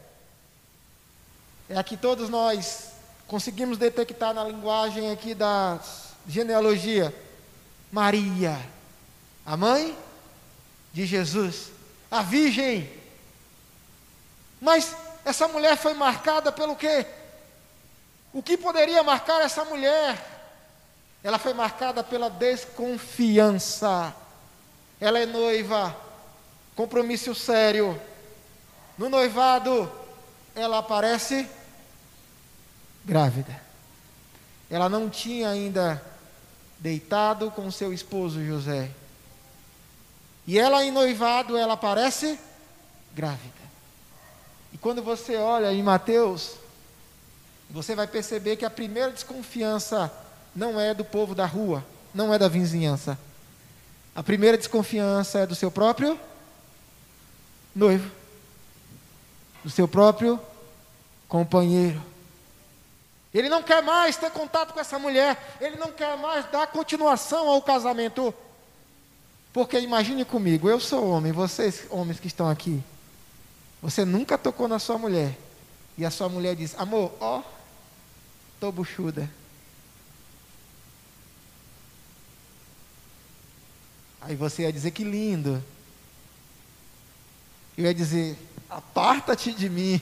é 1.69 1.79
a 1.79 1.85
que 1.85 1.97
todos 1.97 2.29
nós 2.29 2.95
conseguimos 3.29 3.79
detectar 3.79 4.35
na 4.35 4.43
linguagem 4.43 5.13
aqui 5.13 5.35
da 5.35 5.79
genealogia. 6.27 7.15
Maria, 7.93 8.74
a 9.45 9.57
mãe 9.57 9.97
de 10.93 11.05
Jesus, 11.07 11.71
a 12.11 12.23
virgem. 12.23 12.91
Mas 14.61 14.95
essa 15.25 15.49
mulher 15.49 15.77
foi 15.77 15.95
marcada 15.95 16.53
pelo 16.53 16.77
quê? 16.77 17.07
O 18.33 18.43
que 18.43 18.57
poderia 18.57 19.03
marcar 19.03 19.41
essa 19.41 19.65
mulher? 19.65 20.33
Ela 21.23 21.39
foi 21.39 21.55
marcada 21.55 22.03
pela 22.03 22.29
desconfiança. 22.29 24.15
Ela 25.01 25.19
é 25.19 25.27
noiva, 25.27 25.97
compromisso 26.77 27.35
sério. 27.35 28.01
No 28.97 29.09
noivado, 29.09 29.91
ela 30.55 30.79
aparece 30.79 31.49
grávida. 33.05 33.61
Ela 34.71 34.89
não 34.89 35.11
tinha 35.11 35.49
ainda 35.51 36.03
deitado 36.79 37.51
com 37.51 37.71
seu 37.71 37.93
esposo 37.93 38.45
José. 38.45 38.91
E 40.47 40.59
ela 40.59 40.85
em 40.85 40.91
noivado, 40.91 41.57
ela 41.57 41.75
aparece 41.75 42.39
grávida. 43.15 43.53
E 44.73 44.79
quando 44.79 45.03
você 45.03 45.37
olha 45.37 45.73
em 45.73 45.83
Mateus, 45.83 46.57
você 47.71 47.95
vai 47.95 48.07
perceber 48.07 48.57
que 48.57 48.65
a 48.65 48.71
primeira 48.71 49.11
desconfiança 49.11 50.13
não 50.55 50.79
é 50.79 50.93
do 50.93 51.05
povo 51.05 51.35
da 51.35 51.47
rua, 51.47 51.85
não 52.15 52.33
é 52.33 52.39
da 52.39 52.49
vizinhança. 52.49 53.19
A 54.15 54.23
primeira 54.23 54.57
desconfiança 54.57 55.41
é 55.41 55.47
do 55.47 55.55
seu 55.55 55.71
próprio 55.71 56.19
noivo, 57.75 58.11
do 59.65 59.71
seu 59.71 59.89
próprio 59.89 60.41
companheiro. 61.29 62.01
Ele 63.33 63.49
não 63.49 63.63
quer 63.63 63.83
mais 63.83 64.17
ter 64.17 64.31
contato 64.31 64.73
com 64.73 64.79
essa 64.79 64.97
mulher, 64.97 65.57
ele 65.61 65.77
não 65.77 65.91
quer 65.91 66.17
mais 66.17 66.49
dar 66.53 66.69
continuação 66.69 67.49
ao 67.49 67.61
casamento. 67.61 68.33
Porque 69.55 69.79
imagine 69.79 70.25
comigo, 70.25 70.69
eu 70.69 70.81
sou 70.81 71.09
homem, 71.09 71.31
vocês 71.31 71.87
homens 71.89 72.19
que 72.19 72.27
estão 72.27 72.51
aqui, 72.51 72.83
você 73.81 74.05
nunca 74.05 74.37
tocou 74.37 74.67
na 74.67 74.81
sua 74.81 74.99
mulher, 74.99 75.39
e 75.97 76.05
a 76.05 76.11
sua 76.11 76.29
mulher 76.29 76.57
diz: 76.57 76.75
Amor, 76.77 77.13
ó, 77.21 77.41
tô 78.59 78.73
buchuda. 78.73 79.31
Aí 84.21 84.35
você 84.35 84.63
ia 84.63 84.73
dizer 84.73 84.91
que 84.91 85.05
lindo. 85.05 85.63
Eu 87.79 87.85
ia 87.85 87.95
dizer: 87.95 88.37
aparta-te 88.69 89.53
de 89.53 89.71
mim. 89.71 90.01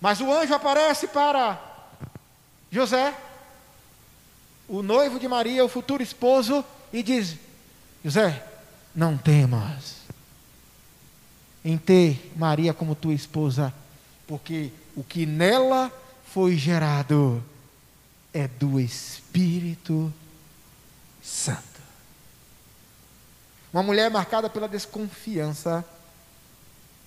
Mas 0.00 0.18
o 0.22 0.32
anjo 0.32 0.54
aparece 0.54 1.08
para 1.08 1.62
José, 2.70 3.14
o 4.70 4.84
noivo 4.84 5.18
de 5.18 5.26
Maria, 5.26 5.64
o 5.64 5.68
futuro 5.68 6.00
esposo, 6.00 6.64
e 6.92 7.02
diz: 7.02 7.36
José, 8.04 8.46
não 8.94 9.18
temas. 9.18 9.98
em 11.62 11.76
ter 11.76 12.32
Maria 12.36 12.72
como 12.72 12.94
tua 12.94 13.12
esposa, 13.12 13.74
porque 14.26 14.70
o 14.96 15.04
que 15.04 15.26
nela 15.26 15.92
foi 16.24 16.56
gerado 16.56 17.44
é 18.32 18.48
do 18.48 18.80
Espírito 18.80 20.12
Santo. 21.22 21.60
Uma 23.72 23.82
mulher 23.82 24.08
marcada 24.08 24.48
pela 24.48 24.68
desconfiança, 24.68 25.84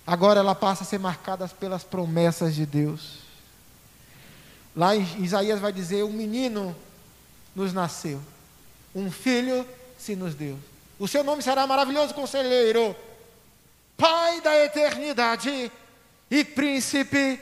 agora 0.05 0.41
ela 0.41 0.53
passa 0.53 0.83
a 0.83 0.85
ser 0.85 0.99
marcada 0.99 1.47
pelas 1.47 1.83
promessas 1.83 2.53
de 2.53 2.65
Deus. 2.65 3.19
Lá 4.75 4.95
em 4.95 5.23
Isaías 5.23 5.59
vai 5.59 5.71
dizer: 5.71 6.03
Um 6.03 6.13
menino 6.13 6.75
nos 7.55 7.73
nasceu, 7.73 8.21
um 8.95 9.11
filho 9.11 9.67
se 9.97 10.15
nos 10.15 10.35
deu. 10.35 10.57
O 10.99 11.07
seu 11.07 11.23
nome 11.23 11.41
será 11.41 11.65
maravilhoso 11.67 12.13
conselheiro, 12.13 12.95
Pai 13.95 14.41
da 14.41 14.57
eternidade 14.57 15.71
e 16.29 16.43
príncipe 16.43 17.39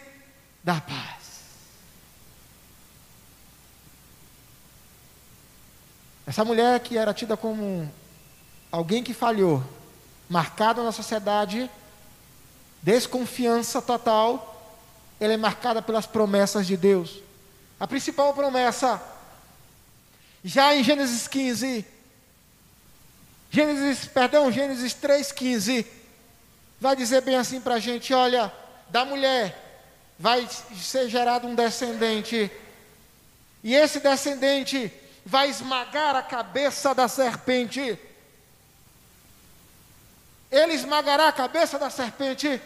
da 0.64 0.82
paz. 0.82 1.22
Essa 6.28 6.46
mulher 6.46 6.80
que 6.82 6.98
era 6.98 7.14
tida 7.14 7.36
como 7.36 7.92
alguém 8.72 9.04
que 9.04 9.14
falhou, 9.14 9.64
marcada 10.30 10.84
na 10.84 10.92
sociedade, 10.92 11.70
desconfiança 12.82 13.82
total, 13.82 14.48
ela 15.20 15.34
é 15.34 15.38
marcada 15.38 15.82
pelas 15.82 16.06
promessas 16.06 16.68
de 16.68 16.78
Deus. 16.78 17.20
A 17.80 17.88
principal 17.88 18.34
promessa, 18.34 19.02
já 20.44 20.76
em 20.76 20.84
Gênesis 20.84 21.28
15, 21.28 21.86
Gênesis, 23.52 24.06
perdão, 24.06 24.52
Gênesis 24.52 24.94
3,15, 24.94 25.86
vai 26.80 26.96
dizer 26.96 27.22
bem 27.22 27.36
assim 27.36 27.60
para 27.60 27.76
a 27.76 27.80
gente: 27.80 28.14
olha, 28.14 28.52
da 28.90 29.04
mulher 29.06 29.84
vai 30.18 30.48
ser 30.76 31.10
gerado 31.10 31.48
um 31.48 31.54
descendente, 31.54 32.50
e 33.64 33.76
esse 33.76 34.00
descendente 34.00 34.92
vai 35.26 35.50
esmagar 35.50 36.16
a 36.16 36.24
cabeça 36.24 36.96
da 36.96 37.08
serpente. 37.08 38.00
Ele 40.50 40.74
esmagará 40.74 41.28
a 41.28 41.34
cabeça 41.34 41.78
da 41.78 41.90
serpente, 41.90 42.62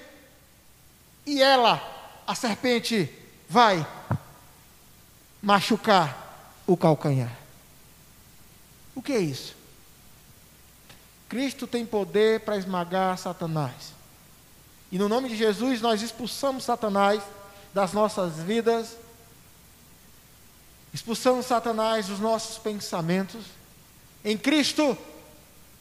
e 1.26 1.42
ela, 1.42 1.82
a 2.26 2.34
serpente, 2.34 3.12
vai 3.50 3.86
machucar 5.42 6.62
o 6.66 6.78
calcanhar. 6.78 7.45
O 8.96 9.02
que 9.02 9.12
é 9.12 9.20
isso? 9.20 9.56
Cristo 11.28 11.68
tem 11.68 11.86
poder 11.86 12.40
para 12.40 12.58
esmagar 12.58 13.18
Satanás. 13.18 13.94
E 14.92 14.98
no 14.98 15.10
nome 15.10 15.28
de 15.30 15.36
Jesus 15.36 15.82
nós 15.82 16.02
expulsamos 16.02 16.64
Satanás 16.64 17.22
das 17.74 17.92
nossas 17.92 18.36
vidas, 18.38 18.96
expulsamos 20.94 21.46
Satanás 21.46 22.08
dos 22.08 22.20
nossos 22.20 22.58
pensamentos. 22.58 23.44
Em 24.24 24.38
Cristo 24.38 24.98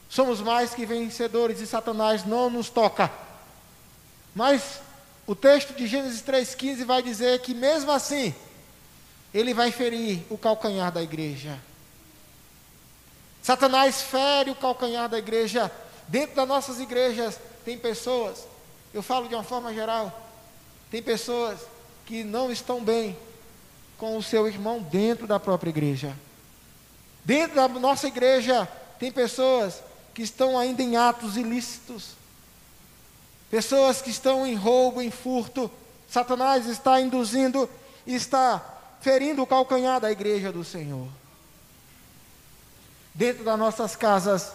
somos 0.09 0.41
mais 0.41 0.73
que 0.73 0.85
vencedores 0.85 1.61
e 1.61 1.67
Satanás 1.67 2.25
não 2.25 2.49
nos 2.49 2.69
toca. 2.69 3.09
Mas 4.35 4.81
o 5.25 5.33
texto 5.33 5.73
de 5.73 5.87
Gênesis 5.87 6.21
3,15 6.21 6.83
vai 6.83 7.01
dizer 7.01 7.39
que 7.39 7.53
mesmo 7.53 7.91
assim, 7.91 8.35
ele 9.33 9.53
vai 9.53 9.71
ferir 9.71 10.23
o 10.29 10.37
calcanhar 10.37 10.91
da 10.91 11.01
igreja. 11.01 11.57
Satanás 13.45 14.01
fere 14.01 14.49
o 14.49 14.55
calcanhar 14.55 15.07
da 15.07 15.19
igreja. 15.19 15.71
Dentro 16.07 16.35
das 16.35 16.47
nossas 16.47 16.79
igrejas 16.79 17.39
tem 17.63 17.77
pessoas, 17.77 18.47
eu 18.91 19.03
falo 19.03 19.27
de 19.27 19.35
uma 19.35 19.43
forma 19.43 19.71
geral, 19.71 20.11
tem 20.89 20.99
pessoas 20.99 21.59
que 22.07 22.23
não 22.23 22.51
estão 22.51 22.83
bem 22.83 23.15
com 23.99 24.17
o 24.17 24.23
seu 24.23 24.47
irmão 24.47 24.79
dentro 24.81 25.27
da 25.27 25.39
própria 25.39 25.69
igreja. 25.69 26.15
Dentro 27.23 27.55
da 27.55 27.67
nossa 27.67 28.07
igreja 28.07 28.67
tem 28.97 29.11
pessoas 29.11 29.79
que 30.11 30.23
estão 30.23 30.57
ainda 30.57 30.81
em 30.81 30.97
atos 30.97 31.37
ilícitos. 31.37 32.13
Pessoas 33.51 34.01
que 34.01 34.09
estão 34.09 34.47
em 34.47 34.55
roubo, 34.55 35.03
em 35.03 35.11
furto. 35.11 35.69
Satanás 36.09 36.65
está 36.65 36.99
induzindo 36.99 37.69
está 38.07 38.79
ferindo 39.01 39.43
o 39.43 39.47
calcanhar 39.47 40.01
da 40.01 40.11
igreja 40.11 40.51
do 40.51 40.63
Senhor 40.63 41.07
dentro 43.15 43.45
das 43.45 43.57
nossas 43.57 43.95
casas, 43.95 44.51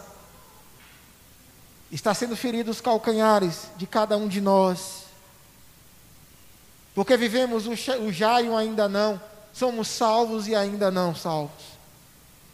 está 1.90 2.14
sendo 2.14 2.37
feridos 2.37 2.77
os 2.77 2.83
calcanhares 2.83 3.68
de 3.77 3.87
cada 3.87 4.16
um 4.16 4.29
de 4.29 4.40
nós. 4.40 5.07
Porque 6.94 7.16
vivemos 7.16 7.66
o 7.66 7.75
já 8.12 8.40
e 8.42 8.49
o 8.49 8.57
ainda 8.57 8.88
não, 8.88 9.20
somos 9.53 9.88
salvos 9.88 10.46
e 10.46 10.55
ainda 10.55 10.90
não 10.90 11.14
salvos. 11.14 11.64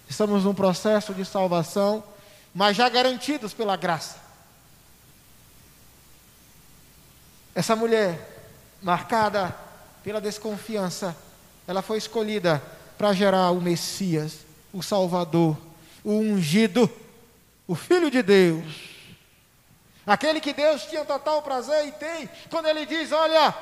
Estamos 0.08 0.44
num 0.44 0.54
processo 0.54 1.12
de 1.12 1.24
salvação, 1.24 2.02
mas 2.54 2.76
já 2.76 2.88
garantidos 2.88 3.52
pela 3.52 3.76
graça. 3.76 4.16
Essa 7.54 7.74
mulher, 7.74 8.54
marcada 8.80 9.54
pela 10.04 10.20
desconfiança, 10.20 11.16
ela 11.66 11.82
foi 11.82 11.98
escolhida 11.98 12.62
para 12.96 13.12
gerar 13.12 13.50
o 13.50 13.60
Messias, 13.60 14.38
o 14.72 14.82
Salvador, 14.82 15.56
o 16.06 16.12
ungido, 16.12 16.88
o 17.66 17.74
Filho 17.74 18.08
de 18.08 18.22
Deus. 18.22 18.64
Aquele 20.06 20.40
que 20.40 20.52
Deus 20.52 20.84
tinha 20.84 21.04
total 21.04 21.42
prazer 21.42 21.88
e 21.88 21.90
tem, 21.90 22.30
quando 22.48 22.68
ele 22.68 22.86
diz: 22.86 23.10
Olha, 23.10 23.52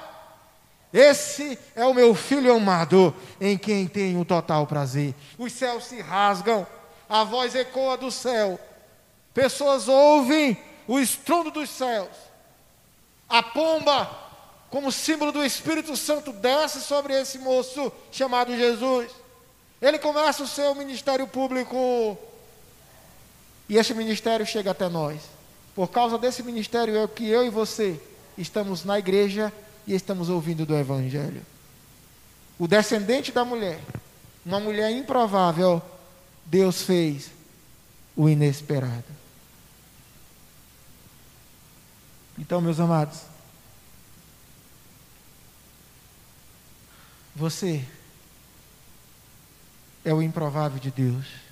esse 0.92 1.58
é 1.74 1.86
o 1.86 1.94
meu 1.94 2.14
filho 2.14 2.54
amado, 2.54 3.16
em 3.40 3.56
quem 3.56 3.86
tenho 3.86 4.22
total 4.26 4.66
prazer. 4.66 5.14
Os 5.38 5.54
céus 5.54 5.86
se 5.86 6.02
rasgam, 6.02 6.66
a 7.08 7.24
voz 7.24 7.54
ecoa 7.54 7.96
do 7.96 8.10
céu, 8.10 8.60
pessoas 9.32 9.88
ouvem 9.88 10.62
o 10.86 11.00
estrondo 11.00 11.50
dos 11.50 11.70
céus, 11.70 12.10
a 13.26 13.42
pomba, 13.42 14.10
como 14.68 14.92
símbolo 14.92 15.32
do 15.32 15.42
Espírito 15.42 15.96
Santo, 15.96 16.30
desce 16.30 16.82
sobre 16.82 17.18
esse 17.18 17.38
moço 17.38 17.90
chamado 18.12 18.54
Jesus. 18.54 19.10
Ele 19.80 19.98
começa 19.98 20.42
o 20.42 20.46
seu 20.46 20.74
ministério 20.74 21.26
público 21.26 22.18
e 23.68 23.76
esse 23.76 23.94
ministério 23.94 24.46
chega 24.46 24.70
até 24.70 24.88
nós. 24.88 25.20
Por 25.74 25.88
causa 25.88 26.18
desse 26.18 26.42
ministério 26.42 26.96
é 26.96 27.06
que 27.08 27.28
eu 27.28 27.44
e 27.44 27.50
você 27.50 28.00
estamos 28.36 28.84
na 28.84 28.98
igreja 28.98 29.52
e 29.86 29.94
estamos 29.94 30.28
ouvindo 30.28 30.64
do 30.64 30.76
Evangelho. 30.76 31.42
O 32.58 32.68
descendente 32.68 33.32
da 33.32 33.44
mulher, 33.44 33.80
uma 34.44 34.60
mulher 34.60 34.90
improvável, 34.90 35.82
Deus 36.46 36.82
fez 36.82 37.30
o 38.14 38.28
inesperado. 38.28 39.04
Então, 42.38 42.60
meus 42.60 42.78
amados, 42.80 43.20
você 47.34 47.84
é 50.04 50.12
o 50.12 50.22
improvável 50.22 50.78
de 50.78 50.90
Deus. 50.90 51.43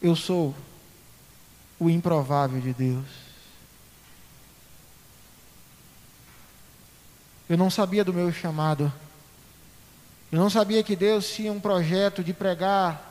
Eu 0.00 0.14
sou 0.14 0.54
o 1.78 1.90
improvável 1.90 2.60
de 2.60 2.72
Deus. 2.72 3.06
Eu 7.48 7.56
não 7.56 7.70
sabia 7.70 8.04
do 8.04 8.12
meu 8.12 8.32
chamado. 8.32 8.92
Eu 10.30 10.38
não 10.38 10.50
sabia 10.50 10.82
que 10.82 10.94
Deus 10.94 11.30
tinha 11.30 11.52
um 11.52 11.58
projeto 11.58 12.22
de 12.22 12.34
pregar 12.34 13.04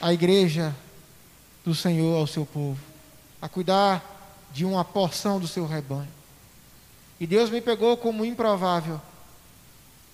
a 0.00 0.12
igreja 0.12 0.74
do 1.64 1.74
Senhor 1.74 2.16
ao 2.16 2.26
seu 2.26 2.46
povo, 2.46 2.78
a 3.42 3.48
cuidar 3.48 4.04
de 4.52 4.64
uma 4.64 4.84
porção 4.84 5.40
do 5.40 5.48
seu 5.48 5.66
rebanho. 5.66 6.08
E 7.18 7.26
Deus 7.26 7.50
me 7.50 7.60
pegou 7.60 7.96
como 7.96 8.24
improvável. 8.24 9.00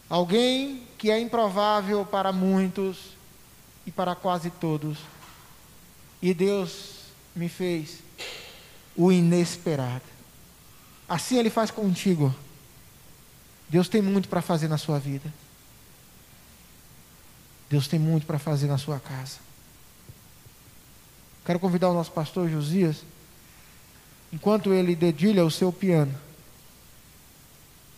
Alguém 0.08 0.82
que 0.96 1.10
é 1.10 1.20
improvável 1.20 2.06
para 2.06 2.32
muitos, 2.32 3.16
e 3.86 3.90
para 3.90 4.14
quase 4.14 4.50
todos. 4.50 4.98
E 6.20 6.32
Deus 6.32 7.00
me 7.34 7.48
fez 7.48 7.98
o 8.96 9.10
inesperado. 9.10 10.04
Assim 11.08 11.38
Ele 11.38 11.50
faz 11.50 11.70
contigo. 11.70 12.34
Deus 13.68 13.88
tem 13.88 14.02
muito 14.02 14.28
para 14.28 14.42
fazer 14.42 14.68
na 14.68 14.78
sua 14.78 14.98
vida. 14.98 15.32
Deus 17.68 17.88
tem 17.88 17.98
muito 17.98 18.26
para 18.26 18.38
fazer 18.38 18.66
na 18.66 18.76
sua 18.76 19.00
casa. 19.00 19.38
Quero 21.44 21.58
convidar 21.58 21.88
o 21.88 21.94
nosso 21.94 22.12
pastor 22.12 22.48
Josias, 22.48 22.98
enquanto 24.32 24.72
ele 24.72 24.94
dedilha 24.94 25.44
o 25.44 25.50
seu 25.50 25.72
piano. 25.72 26.14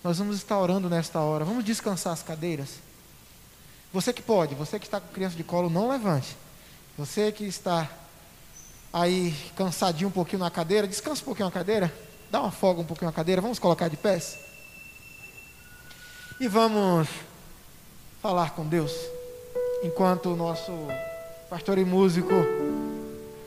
Nós 0.03 0.18
vamos 0.18 0.37
estar 0.37 0.59
orando 0.59 0.89
nesta 0.89 1.18
hora. 1.20 1.45
Vamos 1.45 1.64
descansar 1.64 2.12
as 2.12 2.22
cadeiras. 2.22 2.78
Você 3.95 4.12
que 4.12 4.20
pode, 4.20 4.57
você 4.57 4.76
que 4.76 4.86
está 4.86 4.99
com 4.99 5.07
criança 5.14 5.36
de 5.36 5.45
colo, 5.45 5.70
não 5.70 5.88
levante. 5.88 6.36
Você 6.99 7.30
que 7.30 7.45
está 7.45 7.88
aí 8.92 9.32
cansadinho 9.55 10.09
um 10.09 10.12
pouquinho 10.12 10.40
na 10.40 10.51
cadeira, 10.51 10.88
descansa 10.88 11.22
um 11.22 11.26
pouquinho 11.26 11.47
na 11.47 11.53
cadeira, 11.53 11.95
dá 12.28 12.40
uma 12.40 12.51
folga 12.51 12.80
um 12.80 12.84
pouquinho 12.84 13.09
na 13.09 13.14
cadeira, 13.14 13.40
vamos 13.40 13.61
colocar 13.61 13.86
de 13.86 13.97
pés. 13.97 14.36
E 16.40 16.49
vamos 16.49 17.07
falar 18.20 18.51
com 18.51 18.66
Deus, 18.66 18.92
enquanto 19.84 20.32
o 20.32 20.36
nosso 20.36 20.72
pastor 21.49 21.78
e 21.78 21.84
músico, 21.84 22.34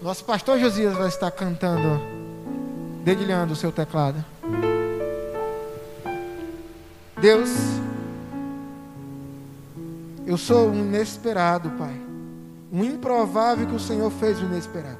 nosso 0.01 0.23
pastor 0.23 0.57
Josias 0.59 0.93
vai 0.93 1.09
estar 1.09 1.29
cantando, 1.29 1.99
dedilhando 3.03 3.51
o 3.51 3.55
seu 3.55 3.73
teclado. 3.73 4.23
Deus, 7.19 7.49
eu 10.27 10.37
sou 10.37 10.67
um 10.67 10.75
inesperado, 10.75 11.69
Pai. 11.71 11.95
Um 12.69 12.83
improvável 12.83 13.65
que 13.65 13.73
o 13.73 13.79
Senhor 13.79 14.11
fez 14.11 14.37
o 14.41 14.43
inesperado. 14.43 14.99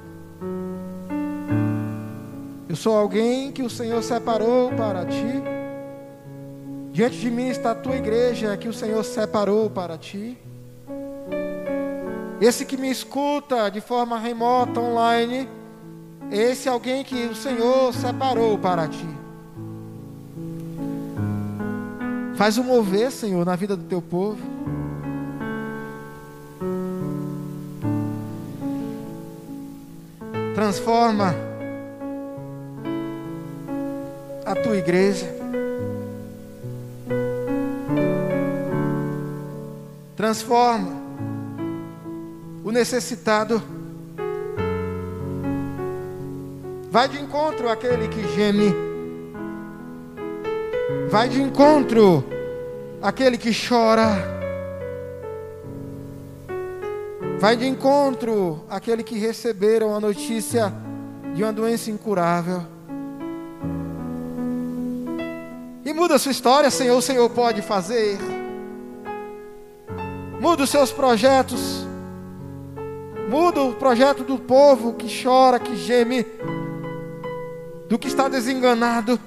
Eu 2.66 2.74
sou 2.74 2.96
alguém 2.96 3.52
que 3.52 3.62
o 3.62 3.68
Senhor 3.68 4.02
separou 4.02 4.72
para 4.72 5.04
ti. 5.04 5.42
Diante 6.92 7.18
de 7.18 7.30
mim 7.30 7.48
está 7.48 7.72
a 7.72 7.74
tua 7.74 7.96
igreja 7.96 8.56
que 8.56 8.68
o 8.68 8.72
Senhor 8.72 9.04
separou 9.04 9.68
para 9.68 9.98
ti. 9.98 10.38
Esse 12.40 12.64
que 12.64 12.78
me 12.78 12.90
escuta 12.90 13.68
de 13.68 13.82
forma 13.82 14.18
remota, 14.18 14.80
online, 14.80 15.46
esse 16.30 16.68
é 16.68 16.72
alguém 16.72 17.04
que 17.04 17.26
o 17.26 17.34
Senhor 17.34 17.92
separou 17.92 18.56
para 18.56 18.88
ti. 18.88 19.08
Faz 22.34 22.56
o 22.56 22.64
mover, 22.64 23.12
Senhor, 23.12 23.44
na 23.44 23.56
vida 23.56 23.76
do 23.76 23.84
teu 23.84 24.00
povo. 24.00 24.57
Transforma 30.58 31.36
a 34.44 34.56
tua 34.56 34.76
igreja. 34.76 35.24
Transforma 40.16 40.96
o 42.64 42.72
necessitado. 42.72 43.62
Vai 46.90 47.08
de 47.08 47.22
encontro 47.22 47.68
àquele 47.68 48.08
que 48.08 48.26
geme. 48.34 48.74
Vai 51.08 51.28
de 51.28 51.40
encontro 51.40 52.24
àquele 53.00 53.38
que 53.38 53.52
chora. 53.54 54.37
Vai 57.40 57.56
de 57.56 57.68
encontro 57.68 58.64
àquele 58.68 59.04
que 59.04 59.16
receberam 59.16 59.94
a 59.94 60.00
notícia 60.00 60.72
de 61.36 61.44
uma 61.44 61.52
doença 61.52 61.88
incurável. 61.88 62.62
E 65.84 65.92
muda 65.92 66.16
a 66.16 66.18
sua 66.18 66.32
história, 66.32 66.68
Senhor, 66.68 66.98
o 66.98 67.02
Senhor 67.02 67.30
pode 67.30 67.62
fazer. 67.62 68.18
Muda 70.40 70.64
os 70.64 70.70
seus 70.70 70.90
projetos. 70.90 71.86
Muda 73.28 73.62
o 73.62 73.74
projeto 73.74 74.24
do 74.24 74.36
povo 74.38 74.94
que 74.94 75.06
chora, 75.22 75.60
que 75.60 75.76
geme, 75.76 76.26
do 77.88 77.96
que 77.98 78.08
está 78.08 78.26
desenganado. 78.28 79.20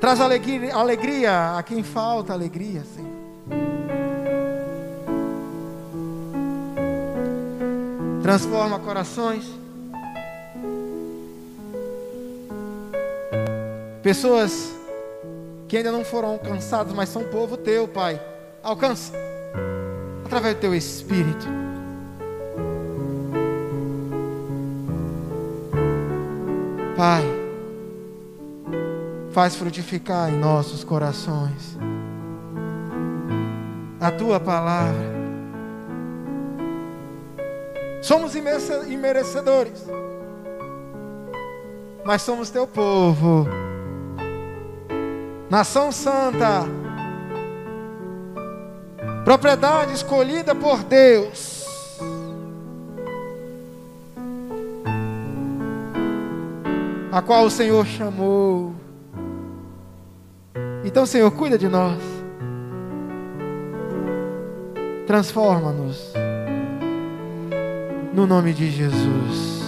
Traz 0.00 0.20
alegria, 0.20 0.74
alegria 0.74 1.56
a 1.56 1.62
quem 1.62 1.84
falta 1.84 2.32
alegria, 2.32 2.82
Senhor. 2.84 3.11
Transforma 8.22 8.78
corações. 8.78 9.44
Pessoas 14.02 14.72
que 15.68 15.76
ainda 15.76 15.90
não 15.90 16.04
foram 16.04 16.30
alcançadas, 16.30 16.92
mas 16.92 17.08
são 17.08 17.24
povo 17.24 17.56
teu, 17.56 17.88
Pai. 17.88 18.20
Alcança 18.62 19.12
através 20.24 20.54
do 20.54 20.60
teu 20.60 20.74
Espírito. 20.74 21.46
Pai 26.96 27.24
faz 29.32 29.56
frutificar 29.56 30.30
em 30.30 30.38
nossos 30.38 30.84
corações 30.84 31.78
a 33.98 34.10
tua 34.10 34.38
palavra. 34.38 35.21
Somos 38.02 38.34
imerecedores, 38.34 39.86
mas 42.04 42.20
somos 42.20 42.50
teu 42.50 42.66
povo, 42.66 43.46
nação 45.48 45.90
santa, 45.90 46.64
propriedade 49.24 49.94
escolhida 49.94 50.54
por 50.54 50.82
Deus. 50.84 51.62
A 57.10 57.22
qual 57.22 57.44
o 57.44 57.50
Senhor 57.50 57.86
chamou 57.86 58.74
então, 60.84 61.06
Senhor, 61.06 61.30
cuida 61.30 61.56
de 61.56 61.68
nós. 61.68 61.98
Transforma-nos. 65.06 66.12
No 68.12 68.26
nome 68.26 68.52
de 68.52 68.70
Jesus. 68.70 69.61